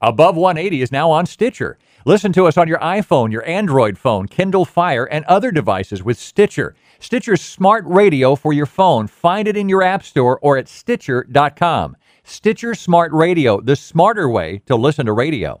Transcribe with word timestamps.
Above 0.00 0.36
180 0.36 0.82
is 0.82 0.92
now 0.92 1.10
on 1.10 1.26
Stitcher. 1.26 1.76
Listen 2.04 2.32
to 2.32 2.46
us 2.46 2.56
on 2.56 2.68
your 2.68 2.78
iPhone, 2.78 3.32
your 3.32 3.46
Android 3.46 3.98
phone, 3.98 4.28
Kindle 4.28 4.64
Fire, 4.64 5.04
and 5.04 5.24
other 5.24 5.50
devices 5.50 6.02
with 6.02 6.18
Stitcher. 6.18 6.76
Stitcher's 7.00 7.40
smart 7.40 7.84
radio 7.86 8.36
for 8.36 8.52
your 8.52 8.66
phone. 8.66 9.08
Find 9.08 9.48
it 9.48 9.56
in 9.56 9.68
your 9.68 9.82
App 9.82 10.04
Store 10.04 10.38
or 10.40 10.56
at 10.56 10.68
Stitcher.com. 10.68 11.96
Stitcher 12.22 12.74
Smart 12.74 13.12
Radio, 13.12 13.60
the 13.60 13.74
smarter 13.74 14.28
way 14.28 14.62
to 14.66 14.76
listen 14.76 15.06
to 15.06 15.12
radio. 15.12 15.60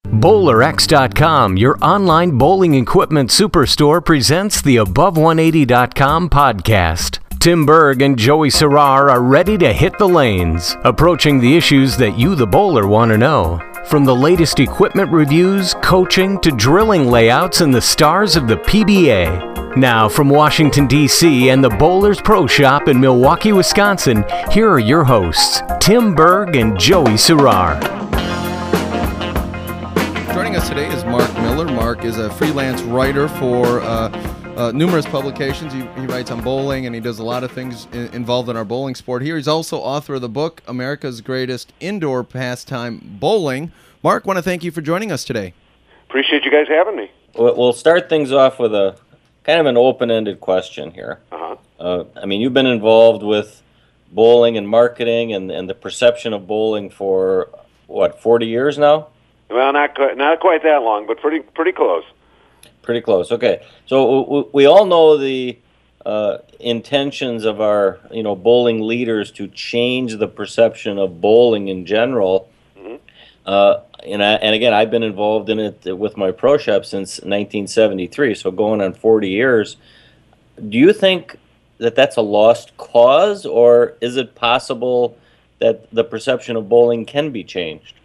BowlerX.com, 0.07 1.57
your 1.57 1.77
online 1.81 2.37
bowling 2.37 2.75
equipment 2.75 3.29
superstore, 3.29 4.03
presents 4.03 4.61
the 4.61 4.75
Above180.com 4.77 6.29
podcast. 6.29 7.19
Tim 7.39 7.65
Berg 7.65 8.01
and 8.01 8.19
Joey 8.19 8.49
Serrar 8.49 9.09
are 9.09 9.23
ready 9.23 9.57
to 9.57 9.73
hit 9.73 9.97
the 9.97 10.07
lanes, 10.07 10.75
approaching 10.83 11.39
the 11.39 11.55
issues 11.57 11.97
that 11.97 12.19
you, 12.19 12.35
the 12.35 12.45
bowler, 12.45 12.87
want 12.87 13.11
to 13.11 13.17
know. 13.17 13.59
From 13.85 14.05
the 14.05 14.15
latest 14.15 14.59
equipment 14.59 15.11
reviews, 15.11 15.73
coaching, 15.81 16.39
to 16.41 16.51
drilling 16.51 17.09
layouts 17.09 17.61
and 17.61 17.73
the 17.73 17.81
stars 17.81 18.35
of 18.35 18.47
the 18.47 18.57
PBA. 18.57 19.75
Now, 19.75 20.07
from 20.07 20.29
Washington, 20.29 20.85
D.C. 20.85 21.49
and 21.49 21.63
the 21.63 21.69
Bowlers 21.69 22.21
Pro 22.21 22.45
Shop 22.45 22.87
in 22.89 22.99
Milwaukee, 22.99 23.53
Wisconsin, 23.53 24.23
here 24.51 24.69
are 24.69 24.79
your 24.79 25.03
hosts, 25.03 25.61
Tim 25.79 26.13
Berg 26.13 26.55
and 26.55 26.77
Joey 26.77 27.13
Serrar. 27.13 28.00
Joining 30.33 30.55
us 30.55 30.69
today 30.69 30.87
is 30.87 31.03
Mark 31.03 31.33
Miller. 31.35 31.65
Mark 31.65 32.05
is 32.05 32.17
a 32.17 32.29
freelance 32.29 32.81
writer 32.83 33.27
for 33.27 33.81
uh, 33.81 34.07
uh, 34.55 34.71
numerous 34.71 35.05
publications. 35.05 35.73
He, 35.73 35.81
he, 35.99 36.07
writes 36.07 36.31
on 36.31 36.41
bowling 36.41 36.85
and 36.85 36.95
he 36.95 37.01
does 37.01 37.19
a 37.19 37.23
lot 37.23 37.43
of 37.43 37.51
things 37.51 37.85
in, 37.91 38.07
involved 38.13 38.47
in 38.47 38.55
our 38.55 38.63
bowling 38.63 38.95
sport 38.95 39.23
here. 39.23 39.35
He's 39.35 39.49
also 39.49 39.79
author 39.79 40.13
of 40.13 40.21
the 40.21 40.29
book 40.29 40.61
America's 40.67 41.19
Greatest 41.19 41.73
Indoor 41.81 42.23
Pastime 42.23 43.17
Bowling. 43.19 43.73
Mark, 44.03 44.25
want 44.25 44.37
to 44.37 44.41
thank 44.41 44.63
you 44.63 44.71
for 44.71 44.79
joining 44.79 45.11
us 45.11 45.25
today. 45.25 45.53
Appreciate 46.07 46.45
you 46.45 46.51
guys 46.51 46.67
having 46.69 46.95
me. 46.95 47.11
We'll 47.35 47.73
start 47.73 48.07
things 48.07 48.31
off 48.31 48.57
with 48.57 48.73
a 48.73 48.95
kind 49.43 49.59
of 49.59 49.65
an 49.65 49.75
open-ended 49.75 50.39
question 50.39 50.91
here. 50.91 51.19
Uh-huh. 51.33 51.57
Uh, 51.77 52.05
I 52.15 52.25
mean, 52.25 52.39
you've 52.39 52.53
been 52.53 52.67
involved 52.67 53.21
with 53.21 53.61
bowling 54.13 54.55
and 54.55 54.67
marketing 54.69 55.33
and, 55.33 55.51
and 55.51 55.69
the 55.69 55.75
perception 55.75 56.31
of 56.31 56.47
bowling 56.47 56.89
for 56.89 57.49
what 57.87 58.21
40 58.21 58.47
years 58.47 58.77
now 58.77 59.07
well, 59.51 59.73
not 59.73 59.95
quite, 59.95 60.17
not 60.17 60.39
quite 60.39 60.63
that 60.63 60.81
long, 60.81 61.07
but 61.07 61.19
pretty 61.19 61.39
pretty 61.39 61.71
close. 61.71 62.03
Pretty 62.81 63.01
close. 63.01 63.31
Okay, 63.31 63.63
so 63.85 64.49
we 64.53 64.65
all 64.65 64.85
know 64.85 65.17
the 65.17 65.57
uh, 66.05 66.39
intentions 66.59 67.45
of 67.45 67.61
our 67.61 67.99
you 68.11 68.23
know 68.23 68.35
bowling 68.35 68.81
leaders 68.81 69.31
to 69.33 69.47
change 69.47 70.17
the 70.17 70.27
perception 70.27 70.97
of 70.97 71.21
bowling 71.21 71.67
in 71.67 71.85
general. 71.85 72.49
Mm-hmm. 72.77 72.95
Uh, 73.45 73.81
and 74.05 74.23
I, 74.23 74.33
and 74.33 74.55
again, 74.55 74.73
I've 74.73 74.89
been 74.89 75.03
involved 75.03 75.49
in 75.49 75.59
it 75.59 75.97
with 75.97 76.17
my 76.17 76.31
pro 76.31 76.57
shop 76.57 76.85
since 76.85 77.17
1973, 77.19 78.35
so 78.35 78.49
going 78.51 78.81
on 78.81 78.93
40 78.93 79.29
years. 79.29 79.77
Do 80.69 80.77
you 80.77 80.93
think 80.93 81.37
that 81.77 81.95
that's 81.95 82.17
a 82.17 82.21
lost 82.21 82.75
cause, 82.77 83.45
or 83.45 83.95
is 84.01 84.17
it 84.17 84.35
possible 84.35 85.17
that 85.59 85.89
the 85.91 86.03
perception 86.03 86.55
of 86.55 86.67
bowling 86.67 87.05
can 87.05 87.31
be 87.31 87.43
changed? 87.43 87.95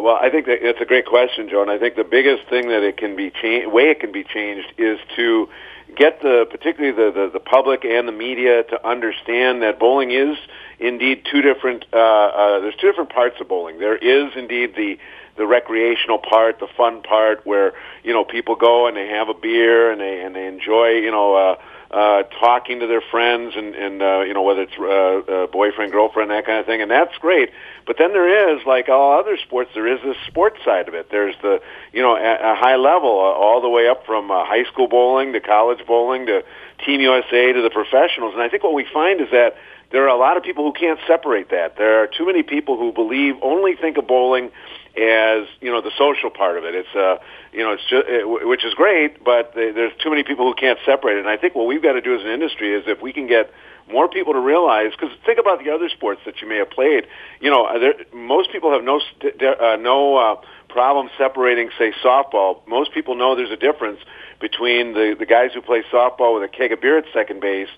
Well, 0.00 0.16
I 0.16 0.30
think 0.30 0.46
that 0.46 0.66
it's 0.66 0.80
a 0.80 0.86
great 0.86 1.04
question, 1.04 1.48
Joe. 1.50 1.68
I 1.68 1.78
think 1.78 1.94
the 1.94 2.04
biggest 2.04 2.48
thing 2.48 2.68
that 2.68 2.82
it 2.82 2.96
can 2.96 3.16
be 3.16 3.30
changed, 3.30 3.70
way 3.70 3.90
it 3.90 4.00
can 4.00 4.12
be 4.12 4.24
changed, 4.24 4.72
is 4.78 4.98
to 5.16 5.48
get 5.94 6.22
the 6.22 6.46
particularly 6.50 6.96
the, 6.96 7.10
the, 7.12 7.30
the 7.34 7.40
public 7.40 7.84
and 7.84 8.08
the 8.08 8.12
media 8.12 8.62
to 8.62 8.86
understand 8.86 9.60
that 9.62 9.78
bowling 9.78 10.10
is 10.10 10.38
indeed 10.78 11.26
two 11.30 11.42
different. 11.42 11.84
Uh, 11.92 11.98
uh, 11.98 12.60
there's 12.60 12.76
two 12.76 12.86
different 12.88 13.10
parts 13.10 13.36
of 13.40 13.48
bowling. 13.48 13.78
There 13.78 13.96
is 13.96 14.32
indeed 14.36 14.74
the 14.74 14.98
the 15.36 15.46
recreational 15.46 16.18
part, 16.18 16.60
the 16.60 16.68
fun 16.76 17.02
part, 17.02 17.44
where 17.44 17.74
you 18.02 18.14
know 18.14 18.24
people 18.24 18.56
go 18.56 18.86
and 18.86 18.96
they 18.96 19.08
have 19.08 19.28
a 19.28 19.34
beer 19.34 19.92
and 19.92 20.00
they 20.00 20.22
and 20.22 20.34
they 20.34 20.46
enjoy 20.46 20.92
you 20.92 21.10
know. 21.10 21.34
Uh, 21.34 21.56
uh, 21.90 22.22
talking 22.38 22.78
to 22.80 22.86
their 22.86 23.00
friends 23.00 23.54
and, 23.56 23.74
and 23.74 24.00
uh, 24.00 24.20
you 24.20 24.32
know 24.32 24.42
whether 24.42 24.62
it's 24.62 24.78
uh, 24.78 25.32
uh, 25.32 25.46
boyfriend, 25.48 25.90
girlfriend, 25.90 26.30
that 26.30 26.46
kind 26.46 26.58
of 26.58 26.66
thing, 26.66 26.80
and 26.80 26.90
that's 26.90 27.16
great. 27.18 27.50
But 27.86 27.96
then 27.98 28.12
there 28.12 28.54
is, 28.54 28.64
like 28.64 28.88
all 28.88 29.18
other 29.18 29.36
sports, 29.36 29.70
there 29.74 29.88
is 29.88 30.00
this 30.02 30.16
sports 30.26 30.58
side 30.64 30.86
of 30.86 30.94
it. 30.94 31.10
There's 31.10 31.34
the 31.42 31.60
you 31.92 32.00
know 32.00 32.16
at 32.16 32.40
a 32.40 32.54
high 32.54 32.76
level, 32.76 33.10
uh, 33.10 33.34
all 33.34 33.60
the 33.60 33.68
way 33.68 33.88
up 33.88 34.06
from 34.06 34.30
uh, 34.30 34.44
high 34.44 34.64
school 34.64 34.86
bowling 34.86 35.32
to 35.32 35.40
college 35.40 35.84
bowling 35.84 36.26
to 36.26 36.44
Team 36.84 37.00
USA 37.00 37.52
to 37.52 37.60
the 37.60 37.70
professionals. 37.70 38.34
And 38.34 38.42
I 38.42 38.48
think 38.48 38.62
what 38.62 38.74
we 38.74 38.86
find 38.92 39.20
is 39.20 39.28
that 39.32 39.56
there 39.90 40.04
are 40.04 40.08
a 40.08 40.18
lot 40.18 40.36
of 40.36 40.42
people 40.42 40.64
who 40.64 40.72
can't 40.72 41.00
separate 41.06 41.50
that. 41.50 41.76
There 41.76 42.02
are 42.02 42.06
too 42.06 42.26
many 42.26 42.42
people 42.42 42.76
who 42.76 42.92
believe 42.92 43.34
only 43.42 43.74
think 43.74 43.96
of 43.96 44.06
bowling 44.06 44.50
as 44.96 45.46
you 45.60 45.70
know 45.70 45.80
the 45.80 45.90
social 45.98 46.30
part 46.30 46.58
of 46.58 46.64
it. 46.64 46.74
It's 46.74 46.94
uh 46.94 47.18
you 47.52 47.62
know 47.62 47.72
it's 47.72 47.82
just 47.88 48.06
it, 48.06 48.28
which 48.46 48.64
is 48.64 48.74
great, 48.74 49.22
but 49.24 49.52
there's 49.54 49.92
too 50.02 50.10
many 50.10 50.22
people 50.22 50.46
who 50.46 50.54
can't 50.54 50.78
separate 50.84 51.16
it. 51.16 51.20
And 51.20 51.28
I 51.28 51.36
think 51.36 51.54
what 51.54 51.66
we've 51.66 51.82
got 51.82 51.92
to 51.92 52.00
do 52.00 52.14
as 52.14 52.22
an 52.22 52.30
industry 52.30 52.74
is 52.74 52.84
if 52.86 53.02
we 53.02 53.12
can 53.12 53.26
get 53.26 53.50
more 53.90 54.08
people 54.08 54.32
to 54.32 54.40
realize 54.40 54.92
because 54.92 55.14
think 55.26 55.38
about 55.38 55.62
the 55.62 55.70
other 55.70 55.88
sports 55.88 56.20
that 56.24 56.40
you 56.40 56.48
may 56.48 56.56
have 56.56 56.70
played. 56.70 57.06
You 57.40 57.50
know, 57.50 57.66
there, 57.78 57.94
most 58.14 58.52
people 58.52 58.72
have 58.72 58.84
no 58.84 59.00
uh, 59.00 59.76
no 59.76 60.16
uh, 60.16 60.36
problem 60.68 61.10
separating, 61.18 61.70
say, 61.78 61.92
softball. 62.04 62.66
Most 62.68 62.92
people 62.92 63.16
know 63.16 63.34
there's 63.34 63.50
a 63.50 63.56
difference 63.56 63.98
between 64.40 64.94
the 64.94 65.16
the 65.18 65.26
guys 65.26 65.50
who 65.52 65.60
play 65.60 65.82
softball 65.92 66.34
with 66.34 66.44
a 66.44 66.48
keg 66.48 66.72
of 66.72 66.80
beer 66.80 66.98
at 66.98 67.04
second 67.12 67.40
base 67.40 67.68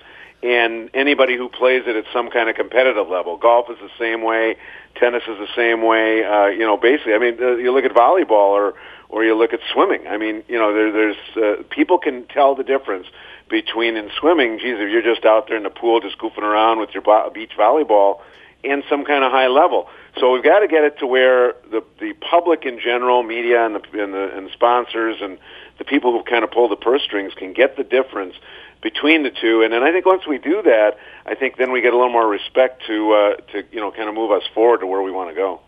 and 0.42 0.90
anybody 0.92 1.36
who 1.36 1.48
plays 1.48 1.84
it 1.86 1.94
at 1.94 2.04
some 2.12 2.28
kind 2.30 2.50
of 2.50 2.56
competitive 2.56 3.08
level. 3.08 3.36
Golf 3.36 3.70
is 3.70 3.78
the 3.78 3.90
same 3.98 4.22
way. 4.22 4.56
Tennis 4.96 5.22
is 5.28 5.38
the 5.38 5.48
same 5.54 5.82
way. 5.82 6.24
Uh, 6.24 6.46
you 6.46 6.60
know, 6.60 6.76
basically, 6.76 7.14
I 7.14 7.18
mean, 7.18 7.36
uh, 7.40 7.56
you 7.56 7.72
look 7.72 7.84
at 7.84 7.92
volleyball 7.92 8.50
or 8.50 8.74
or 9.08 9.24
you 9.24 9.34
look 9.36 9.52
at 9.52 9.60
swimming. 9.72 10.06
I 10.06 10.16
mean, 10.16 10.42
you 10.48 10.58
know, 10.58 10.72
there, 10.72 10.90
there's 10.90 11.16
uh, 11.36 11.62
people 11.70 11.98
can 11.98 12.26
tell 12.26 12.54
the 12.54 12.64
difference 12.64 13.06
between 13.48 13.96
in 13.96 14.10
swimming. 14.18 14.58
Geez, 14.58 14.76
if 14.78 14.90
you're 14.90 15.02
just 15.02 15.24
out 15.24 15.48
there 15.48 15.56
in 15.56 15.62
the 15.62 15.70
pool, 15.70 16.00
just 16.00 16.18
goofing 16.18 16.42
around 16.42 16.80
with 16.80 16.90
your 16.94 17.02
bo- 17.02 17.30
beach 17.30 17.52
volleyball, 17.56 18.20
and 18.64 18.82
some 18.88 19.04
kind 19.04 19.22
of 19.22 19.30
high 19.30 19.48
level. 19.48 19.88
So 20.18 20.32
we've 20.32 20.42
got 20.42 20.60
to 20.60 20.68
get 20.68 20.84
it 20.84 20.98
to 20.98 21.06
where 21.06 21.54
the 21.70 21.84
the 22.00 22.14
public 22.14 22.64
in 22.64 22.80
general, 22.80 23.22
media 23.22 23.64
and 23.64 23.76
the 23.76 24.02
and 24.02 24.12
the 24.12 24.36
and 24.36 24.50
sponsors 24.50 25.18
and 25.20 25.38
the 25.78 25.84
people 25.84 26.12
who 26.12 26.22
kind 26.24 26.44
of 26.44 26.50
pull 26.50 26.68
the 26.68 26.76
purse 26.76 27.02
strings 27.02 27.32
can 27.34 27.52
get 27.52 27.76
the 27.76 27.84
difference 27.84 28.34
between 28.82 29.22
the 29.22 29.30
two. 29.30 29.62
And 29.62 29.72
then 29.72 29.82
I 29.82 29.92
think 29.92 30.04
once 30.04 30.26
we 30.26 30.38
do 30.38 30.60
that, 30.62 30.98
I 31.24 31.34
think 31.34 31.56
then 31.56 31.72
we 31.72 31.80
get 31.80 31.92
a 31.92 31.96
little 31.96 32.12
more 32.12 32.28
respect 32.28 32.82
to 32.86 33.12
uh, 33.12 33.34
to 33.52 33.64
you 33.72 33.80
know 33.80 33.90
kind 33.90 34.08
of 34.08 34.14
move 34.14 34.30
us 34.30 34.42
forward 34.54 34.80
to 34.80 34.86
where 34.86 35.02
we 35.02 35.10
want 35.10 35.30
to 35.30 35.34
go. 35.34 35.60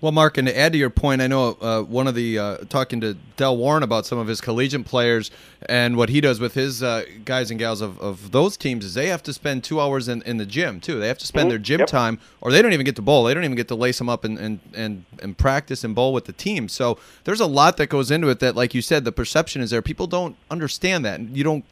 Well, 0.00 0.12
Mark, 0.12 0.38
and 0.38 0.48
to 0.48 0.58
add 0.58 0.72
to 0.72 0.78
your 0.78 0.88
point, 0.88 1.20
I 1.20 1.26
know 1.26 1.58
uh, 1.60 1.82
one 1.82 2.06
of 2.06 2.14
the 2.14 2.38
uh, 2.38 2.56
talking 2.70 3.02
to 3.02 3.14
Del 3.36 3.58
Warren 3.58 3.82
about 3.82 4.06
some 4.06 4.18
of 4.18 4.28
his 4.28 4.40
collegiate 4.40 4.86
players 4.86 5.30
and 5.68 5.94
what 5.94 6.08
he 6.08 6.22
does 6.22 6.40
with 6.40 6.54
his 6.54 6.82
uh, 6.82 7.04
guys 7.26 7.50
and 7.50 7.60
gals 7.60 7.82
of, 7.82 8.00
of 8.00 8.30
those 8.30 8.56
teams 8.56 8.82
is 8.82 8.94
they 8.94 9.08
have 9.08 9.22
to 9.24 9.34
spend 9.34 9.62
two 9.62 9.78
hours 9.78 10.08
in, 10.08 10.22
in 10.22 10.38
the 10.38 10.46
gym 10.46 10.80
too. 10.80 10.98
They 10.98 11.08
have 11.08 11.18
to 11.18 11.26
spend 11.26 11.44
mm-hmm. 11.44 11.48
their 11.50 11.58
gym 11.58 11.80
yep. 11.80 11.88
time, 11.88 12.18
or 12.40 12.50
they 12.50 12.62
don't 12.62 12.72
even 12.72 12.86
get 12.86 12.96
to 12.96 13.02
bowl. 13.02 13.24
They 13.24 13.34
don't 13.34 13.44
even 13.44 13.56
get 13.56 13.68
to 13.68 13.74
lace 13.74 13.98
them 13.98 14.08
up 14.08 14.24
and, 14.24 14.38
and, 14.38 14.60
and, 14.74 15.04
and 15.22 15.36
practice 15.36 15.84
and 15.84 15.94
bowl 15.94 16.14
with 16.14 16.24
the 16.24 16.32
team. 16.32 16.70
So 16.70 16.98
there's 17.24 17.40
a 17.40 17.46
lot 17.46 17.76
that 17.76 17.88
goes 17.88 18.10
into 18.10 18.30
it. 18.30 18.40
That, 18.40 18.56
like 18.56 18.74
you 18.74 18.80
said, 18.80 19.04
the 19.04 19.12
perception 19.12 19.60
is 19.60 19.68
there. 19.68 19.82
People 19.82 20.06
don't 20.06 20.34
understand 20.50 21.04
that. 21.04 21.20
You 21.20 21.44
don't. 21.44 21.64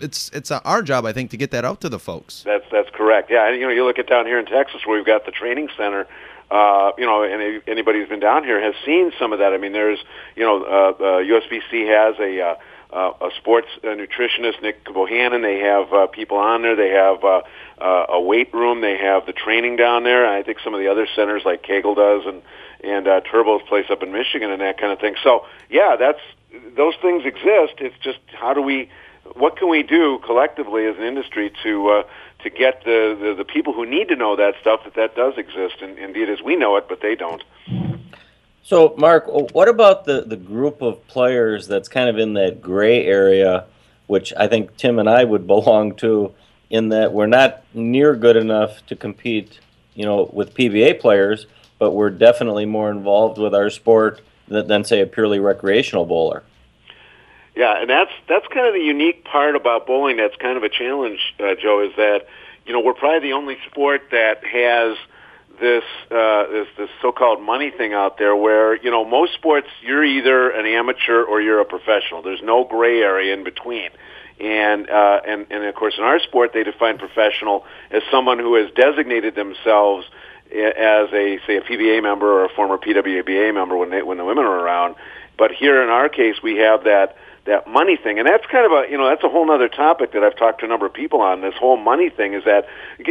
It's 0.00 0.30
it's 0.30 0.50
our 0.50 0.82
job, 0.82 1.04
I 1.04 1.12
think, 1.12 1.30
to 1.32 1.36
get 1.36 1.50
that 1.50 1.66
out 1.66 1.82
to 1.82 1.90
the 1.90 1.98
folks. 1.98 2.44
That's 2.44 2.64
that's 2.72 2.88
correct. 2.90 3.30
Yeah, 3.30 3.46
and 3.46 3.60
you 3.60 3.66
know, 3.66 3.72
you 3.72 3.84
look 3.84 3.98
at 3.98 4.06
down 4.06 4.24
here 4.24 4.38
in 4.38 4.46
Texas 4.46 4.86
where 4.86 4.96
we've 4.96 5.06
got 5.06 5.26
the 5.26 5.32
training 5.32 5.68
center 5.76 6.06
uh, 6.54 6.92
you 6.96 7.04
know, 7.04 7.22
any, 7.22 7.60
anybody 7.66 7.98
who's 7.98 8.08
been 8.08 8.20
down 8.20 8.44
here 8.44 8.60
has 8.60 8.74
seen 8.86 9.12
some 9.18 9.32
of 9.32 9.40
that. 9.40 9.52
I 9.52 9.58
mean, 9.58 9.72
there's, 9.72 9.98
you 10.36 10.44
know, 10.44 10.62
uh, 10.62 10.90
uh, 10.90 11.22
USBC 11.22 11.88
has 11.88 12.18
a 12.20 12.40
uh, 12.40 12.54
uh, 12.92 13.12
a 13.22 13.30
sports 13.38 13.66
uh, 13.82 13.88
nutritionist, 13.88 14.62
Nick 14.62 14.84
Bohannon. 14.84 15.42
They 15.42 15.58
have 15.58 15.92
uh, 15.92 16.06
people 16.06 16.36
on 16.36 16.62
there. 16.62 16.76
They 16.76 16.90
have 16.90 17.24
uh, 17.24 17.42
uh, 17.78 18.06
a 18.08 18.20
weight 18.20 18.54
room. 18.54 18.82
They 18.82 18.96
have 18.96 19.26
the 19.26 19.32
training 19.32 19.76
down 19.76 20.04
there. 20.04 20.26
I 20.28 20.44
think 20.44 20.58
some 20.62 20.74
of 20.74 20.80
the 20.80 20.86
other 20.88 21.08
centers 21.16 21.42
like 21.44 21.64
Kegel 21.64 21.96
does 21.96 22.22
and 22.24 22.42
and 22.84 23.08
uh, 23.08 23.20
Turbo's 23.22 23.62
place 23.62 23.86
up 23.90 24.02
in 24.02 24.12
Michigan 24.12 24.50
and 24.50 24.60
that 24.60 24.78
kind 24.78 24.92
of 24.92 25.00
thing. 25.00 25.16
So 25.24 25.46
yeah, 25.70 25.96
that's 25.98 26.20
those 26.76 26.94
things 27.02 27.24
exist. 27.24 27.74
It's 27.78 27.96
just 28.02 28.18
how 28.32 28.54
do 28.54 28.62
we, 28.62 28.90
what 29.34 29.56
can 29.56 29.68
we 29.68 29.82
do 29.82 30.18
collectively 30.24 30.86
as 30.86 30.96
an 30.96 31.04
industry 31.04 31.52
to 31.62 31.88
uh, 31.88 32.02
to 32.42 32.50
get 32.50 32.84
the, 32.84 33.16
the, 33.18 33.34
the 33.34 33.44
people 33.44 33.72
who 33.72 33.86
need 33.86 34.08
to 34.08 34.16
know 34.16 34.36
that 34.36 34.54
stuff 34.60 34.84
that 34.84 34.94
that 34.94 35.16
does 35.16 35.38
exist, 35.38 35.76
and 35.80 35.98
indeed 35.98 36.28
as 36.28 36.42
we 36.42 36.56
know 36.56 36.76
it, 36.76 36.86
but 36.88 37.00
they 37.00 37.14
don't. 37.14 37.42
So, 38.62 38.94
Mark, 38.96 39.24
what 39.26 39.68
about 39.68 40.04
the, 40.04 40.22
the 40.22 40.36
group 40.36 40.80
of 40.80 41.06
players 41.06 41.66
that's 41.66 41.88
kind 41.88 42.08
of 42.08 42.18
in 42.18 42.34
that 42.34 42.62
gray 42.62 43.04
area, 43.04 43.66
which 44.06 44.32
I 44.38 44.46
think 44.46 44.76
Tim 44.76 44.98
and 44.98 45.08
I 45.08 45.24
would 45.24 45.46
belong 45.54 45.96
to, 45.96 46.34
in 46.70 46.90
that 46.90 47.12
we're 47.12 47.26
not 47.26 47.64
near 47.74 48.14
good 48.14 48.36
enough 48.36 48.84
to 48.86 48.96
compete, 48.96 49.58
you 49.94 50.04
know, 50.04 50.30
with 50.32 50.54
PBA 50.54 51.00
players, 51.00 51.46
but 51.78 51.92
we're 51.92 52.10
definitely 52.10 52.66
more 52.66 52.90
involved 52.90 53.38
with 53.38 53.54
our 53.54 53.70
sport 53.70 54.20
than, 54.48 54.66
than 54.66 54.84
say, 54.84 55.00
a 55.00 55.06
purely 55.06 55.38
recreational 55.38 56.06
bowler. 56.06 56.42
Yeah, 57.56 57.80
and 57.80 57.88
that's 57.88 58.10
that's 58.28 58.46
kind 58.48 58.66
of 58.66 58.74
the 58.74 58.80
unique 58.80 59.24
part 59.24 59.54
about 59.54 59.86
bowling. 59.86 60.16
That's 60.16 60.36
kind 60.36 60.56
of 60.56 60.64
a 60.64 60.68
challenge, 60.68 61.20
uh, 61.38 61.54
Joe. 61.60 61.82
Is 61.88 61.94
that 61.96 62.26
you 62.66 62.72
know 62.72 62.80
we're 62.80 62.94
probably 62.94 63.28
the 63.28 63.34
only 63.34 63.56
sport 63.70 64.02
that 64.10 64.44
has 64.44 64.96
this 65.60 65.84
uh, 66.10 66.46
this 66.48 66.66
this 66.76 66.90
so-called 67.00 67.40
money 67.40 67.70
thing 67.70 67.92
out 67.92 68.18
there, 68.18 68.34
where 68.34 68.76
you 68.76 68.90
know 68.90 69.04
most 69.04 69.34
sports 69.34 69.68
you're 69.82 70.04
either 70.04 70.50
an 70.50 70.66
amateur 70.66 71.22
or 71.22 71.40
you're 71.40 71.60
a 71.60 71.64
professional. 71.64 72.22
There's 72.22 72.42
no 72.42 72.64
gray 72.64 73.00
area 73.00 73.32
in 73.32 73.44
between. 73.44 73.90
And 74.40 74.90
uh, 74.90 75.20
and 75.24 75.46
and 75.50 75.64
of 75.64 75.74
course, 75.76 75.94
in 75.96 76.02
our 76.02 76.18
sport, 76.18 76.50
they 76.52 76.64
define 76.64 76.98
professional 76.98 77.64
as 77.92 78.02
someone 78.10 78.40
who 78.40 78.56
has 78.56 78.68
designated 78.74 79.36
themselves 79.36 80.06
as 80.50 81.08
a 81.12 81.38
say 81.46 81.56
a 81.56 81.60
PBA 81.60 82.02
member 82.02 82.26
or 82.26 82.44
a 82.46 82.48
former 82.48 82.78
PWBA 82.78 83.54
member 83.54 83.76
when 83.76 83.90
they 83.90 84.02
when 84.02 84.18
the 84.18 84.24
women 84.24 84.44
are 84.44 84.58
around. 84.58 84.96
But 85.38 85.52
here 85.52 85.82
in 85.82 85.88
our 85.88 86.08
case, 86.08 86.36
we 86.42 86.56
have 86.56 86.82
that 86.84 87.16
that 87.46 87.68
money 87.68 87.96
thing, 87.96 88.18
and 88.18 88.26
that's 88.26 88.46
kind 88.46 88.64
of 88.64 88.72
a 88.72 88.90
you 88.90 88.96
know 88.96 89.08
that's 89.08 89.22
a 89.22 89.28
whole 89.28 89.50
other 89.50 89.68
topic 89.68 90.12
that 90.12 90.22
I've 90.22 90.36
talked 90.36 90.60
to 90.60 90.66
a 90.66 90.68
number 90.68 90.86
of 90.86 90.94
people 90.94 91.20
on. 91.20 91.42
This 91.42 91.54
whole 91.54 91.76
money 91.76 92.10
thing 92.10 92.34
is 92.34 92.44
that 92.44 92.66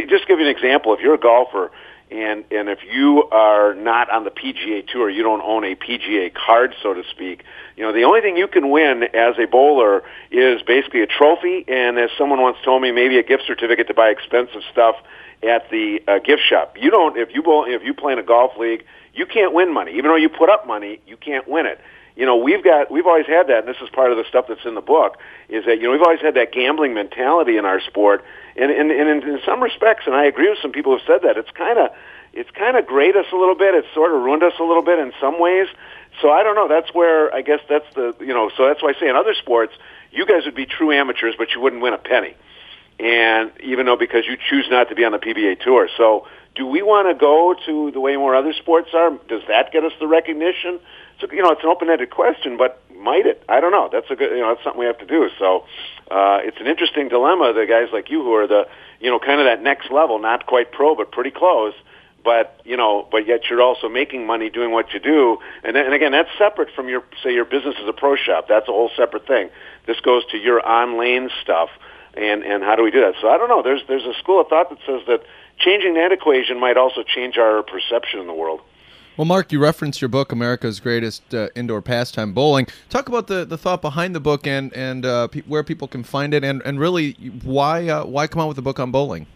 just 0.08 0.26
give 0.26 0.40
you 0.40 0.46
an 0.46 0.50
example. 0.50 0.92
If 0.94 1.00
you're 1.00 1.14
a 1.14 1.18
golfer 1.18 1.70
and 2.10 2.44
and 2.50 2.68
if 2.68 2.80
you 2.84 3.24
are 3.30 3.74
not 3.74 4.10
on 4.10 4.24
the 4.24 4.30
PGA 4.30 4.86
Tour, 4.86 5.08
you 5.08 5.22
don't 5.22 5.40
own 5.42 5.64
a 5.64 5.76
PGA 5.76 6.34
card, 6.34 6.74
so 6.82 6.94
to 6.94 7.02
speak. 7.10 7.44
You 7.76 7.84
know, 7.84 7.92
the 7.92 8.04
only 8.04 8.20
thing 8.20 8.36
you 8.36 8.48
can 8.48 8.70
win 8.70 9.04
as 9.14 9.36
a 9.38 9.46
bowler 9.46 10.02
is 10.30 10.62
basically 10.62 11.02
a 11.02 11.06
trophy, 11.06 11.64
and 11.68 11.98
as 11.98 12.10
someone 12.18 12.40
once 12.40 12.56
told 12.64 12.82
me, 12.82 12.90
maybe 12.90 13.18
a 13.18 13.22
gift 13.22 13.44
certificate 13.46 13.86
to 13.88 13.94
buy 13.94 14.08
expensive 14.08 14.62
stuff 14.70 14.96
at 15.42 15.70
the 15.70 16.00
uh, 16.08 16.18
gift 16.18 16.42
shop. 16.48 16.76
You 16.78 16.90
don't 16.90 17.16
if 17.16 17.32
you 17.32 17.42
bowl 17.42 17.66
if 17.68 17.82
you 17.82 17.94
play 17.94 18.12
in 18.12 18.18
a 18.18 18.24
golf 18.24 18.56
league, 18.58 18.84
you 19.14 19.26
can't 19.26 19.52
win 19.52 19.72
money. 19.72 19.92
Even 19.92 20.10
though 20.10 20.16
you 20.16 20.28
put 20.28 20.50
up 20.50 20.66
money, 20.66 21.00
you 21.06 21.16
can't 21.16 21.48
win 21.48 21.66
it 21.66 21.80
you 22.16 22.26
know 22.26 22.36
we've 22.36 22.62
got 22.62 22.90
we've 22.90 23.06
always 23.06 23.26
had 23.26 23.48
that 23.48 23.60
and 23.60 23.68
this 23.68 23.76
is 23.82 23.88
part 23.90 24.12
of 24.12 24.16
the 24.16 24.24
stuff 24.28 24.46
that's 24.48 24.64
in 24.64 24.74
the 24.74 24.80
book 24.80 25.18
is 25.48 25.64
that 25.66 25.76
you 25.76 25.84
know 25.84 25.92
we've 25.92 26.02
always 26.02 26.20
had 26.20 26.34
that 26.34 26.52
gambling 26.52 26.94
mentality 26.94 27.56
in 27.56 27.64
our 27.64 27.80
sport. 27.80 28.24
And 28.56 28.70
and, 28.70 28.90
and 28.90 29.08
in, 29.08 29.28
in 29.28 29.40
some 29.44 29.62
respects 29.62 30.04
and 30.06 30.14
I 30.14 30.24
agree 30.26 30.48
with 30.48 30.58
some 30.62 30.72
people 30.72 30.92
who 30.92 30.98
have 30.98 31.06
said 31.06 31.28
that 31.28 31.36
it's 31.36 31.50
kind 31.50 31.78
of 31.78 31.90
it's 32.32 32.50
kind 32.50 32.76
of 32.76 32.86
grayed 32.86 33.16
us 33.16 33.26
a 33.32 33.36
little 33.36 33.54
bit. 33.54 33.74
It's 33.74 33.92
sort 33.94 34.12
of 34.12 34.22
ruined 34.22 34.42
us 34.42 34.54
a 34.58 34.64
little 34.64 34.82
bit 34.82 34.98
in 34.98 35.12
some 35.20 35.40
ways. 35.40 35.68
So 36.20 36.30
I 36.30 36.42
don't 36.42 36.54
know. 36.54 36.68
That's 36.68 36.92
where 36.94 37.34
I 37.34 37.42
guess 37.42 37.60
that's 37.68 37.86
the 37.94 38.14
you 38.20 38.34
know 38.34 38.50
so 38.56 38.66
that's 38.66 38.82
why 38.82 38.92
I 38.96 39.00
say 39.00 39.08
in 39.08 39.16
other 39.16 39.34
sports 39.34 39.72
you 40.12 40.24
guys 40.26 40.44
would 40.44 40.54
be 40.54 40.66
true 40.66 40.92
amateurs 40.92 41.34
but 41.36 41.48
you 41.54 41.60
wouldn't 41.60 41.82
win 41.82 41.94
a 41.94 41.98
penny. 41.98 42.36
And 43.00 43.50
even 43.60 43.86
though 43.86 43.96
because 43.96 44.24
you 44.26 44.36
choose 44.36 44.66
not 44.70 44.88
to 44.90 44.94
be 44.94 45.04
on 45.04 45.10
the 45.10 45.18
PBA 45.18 45.60
tour. 45.60 45.88
So 45.96 46.28
do 46.54 46.64
we 46.64 46.82
want 46.82 47.08
to 47.08 47.14
go 47.14 47.56
to 47.66 47.90
the 47.90 47.98
way 47.98 48.16
more 48.16 48.36
other 48.36 48.52
sports 48.52 48.90
are? 48.94 49.10
Does 49.28 49.42
that 49.48 49.72
get 49.72 49.82
us 49.82 49.92
the 49.98 50.06
recognition 50.06 50.78
so 51.20 51.28
you 51.32 51.42
know, 51.42 51.50
it's 51.50 51.62
an 51.62 51.68
open-ended 51.68 52.10
question, 52.10 52.56
but 52.56 52.80
might 52.96 53.26
it? 53.26 53.42
I 53.48 53.60
don't 53.60 53.72
know. 53.72 53.88
That's 53.92 54.10
a 54.10 54.16
good, 54.16 54.30
you 54.30 54.40
know, 54.40 54.54
that's 54.54 54.64
something 54.64 54.80
we 54.80 54.86
have 54.86 54.98
to 54.98 55.06
do. 55.06 55.28
So 55.38 55.64
uh, 56.10 56.38
it's 56.42 56.58
an 56.60 56.66
interesting 56.66 57.08
dilemma. 57.08 57.52
The 57.52 57.66
guys 57.66 57.88
like 57.92 58.10
you 58.10 58.22
who 58.22 58.34
are 58.34 58.46
the, 58.46 58.66
you 59.00 59.10
know, 59.10 59.18
kind 59.18 59.40
of 59.40 59.46
that 59.46 59.62
next 59.62 59.90
level, 59.90 60.18
not 60.18 60.46
quite 60.46 60.72
pro, 60.72 60.94
but 60.94 61.12
pretty 61.12 61.30
close. 61.30 61.74
But 62.24 62.58
you 62.64 62.78
know, 62.78 63.06
but 63.12 63.26
yet 63.26 63.42
you're 63.50 63.60
also 63.60 63.86
making 63.86 64.26
money 64.26 64.48
doing 64.48 64.72
what 64.72 64.94
you 64.94 64.98
do, 64.98 65.36
and 65.62 65.76
and 65.76 65.92
again, 65.92 66.12
that's 66.12 66.30
separate 66.38 66.70
from 66.74 66.88
your 66.88 67.04
say 67.22 67.34
your 67.34 67.44
business 67.44 67.74
as 67.78 67.86
a 67.86 67.92
pro 67.92 68.16
shop. 68.16 68.46
That's 68.48 68.66
a 68.66 68.72
whole 68.72 68.90
separate 68.96 69.26
thing. 69.26 69.50
This 69.86 70.00
goes 70.00 70.24
to 70.30 70.38
your 70.38 70.66
on 70.66 70.98
lane 70.98 71.28
stuff, 71.42 71.68
and 72.14 72.42
and 72.42 72.64
how 72.64 72.76
do 72.76 72.82
we 72.82 72.90
do 72.90 73.02
that? 73.02 73.16
So 73.20 73.28
I 73.28 73.36
don't 73.36 73.50
know. 73.50 73.62
There's 73.62 73.82
there's 73.88 74.06
a 74.06 74.14
school 74.14 74.40
of 74.40 74.48
thought 74.48 74.70
that 74.70 74.78
says 74.86 75.02
that 75.06 75.20
changing 75.58 75.94
that 75.94 76.12
equation 76.12 76.58
might 76.58 76.78
also 76.78 77.02
change 77.02 77.36
our 77.36 77.62
perception 77.62 78.20
in 78.20 78.26
the 78.26 78.32
world. 78.32 78.62
Well, 79.16 79.26
Mark, 79.26 79.52
you 79.52 79.60
referenced 79.60 80.00
your 80.00 80.08
book, 80.08 80.32
America's 80.32 80.80
Greatest 80.80 81.32
uh, 81.32 81.48
Indoor 81.54 81.80
Pastime 81.80 82.32
Bowling. 82.32 82.66
Talk 82.90 83.08
about 83.08 83.28
the, 83.28 83.44
the 83.44 83.56
thought 83.56 83.80
behind 83.80 84.12
the 84.12 84.18
book 84.18 84.44
and 84.44 84.72
and 84.74 85.06
uh, 85.06 85.28
pe- 85.28 85.42
where 85.42 85.62
people 85.62 85.86
can 85.86 86.02
find 86.02 86.34
it, 86.34 86.42
and, 86.42 86.60
and 86.64 86.80
really 86.80 87.12
why 87.44 87.86
uh, 87.86 88.04
why 88.04 88.26
come 88.26 88.42
out 88.42 88.48
with 88.48 88.58
a 88.58 88.62
book 88.62 88.80
on 88.80 88.90
bowling. 88.90 89.28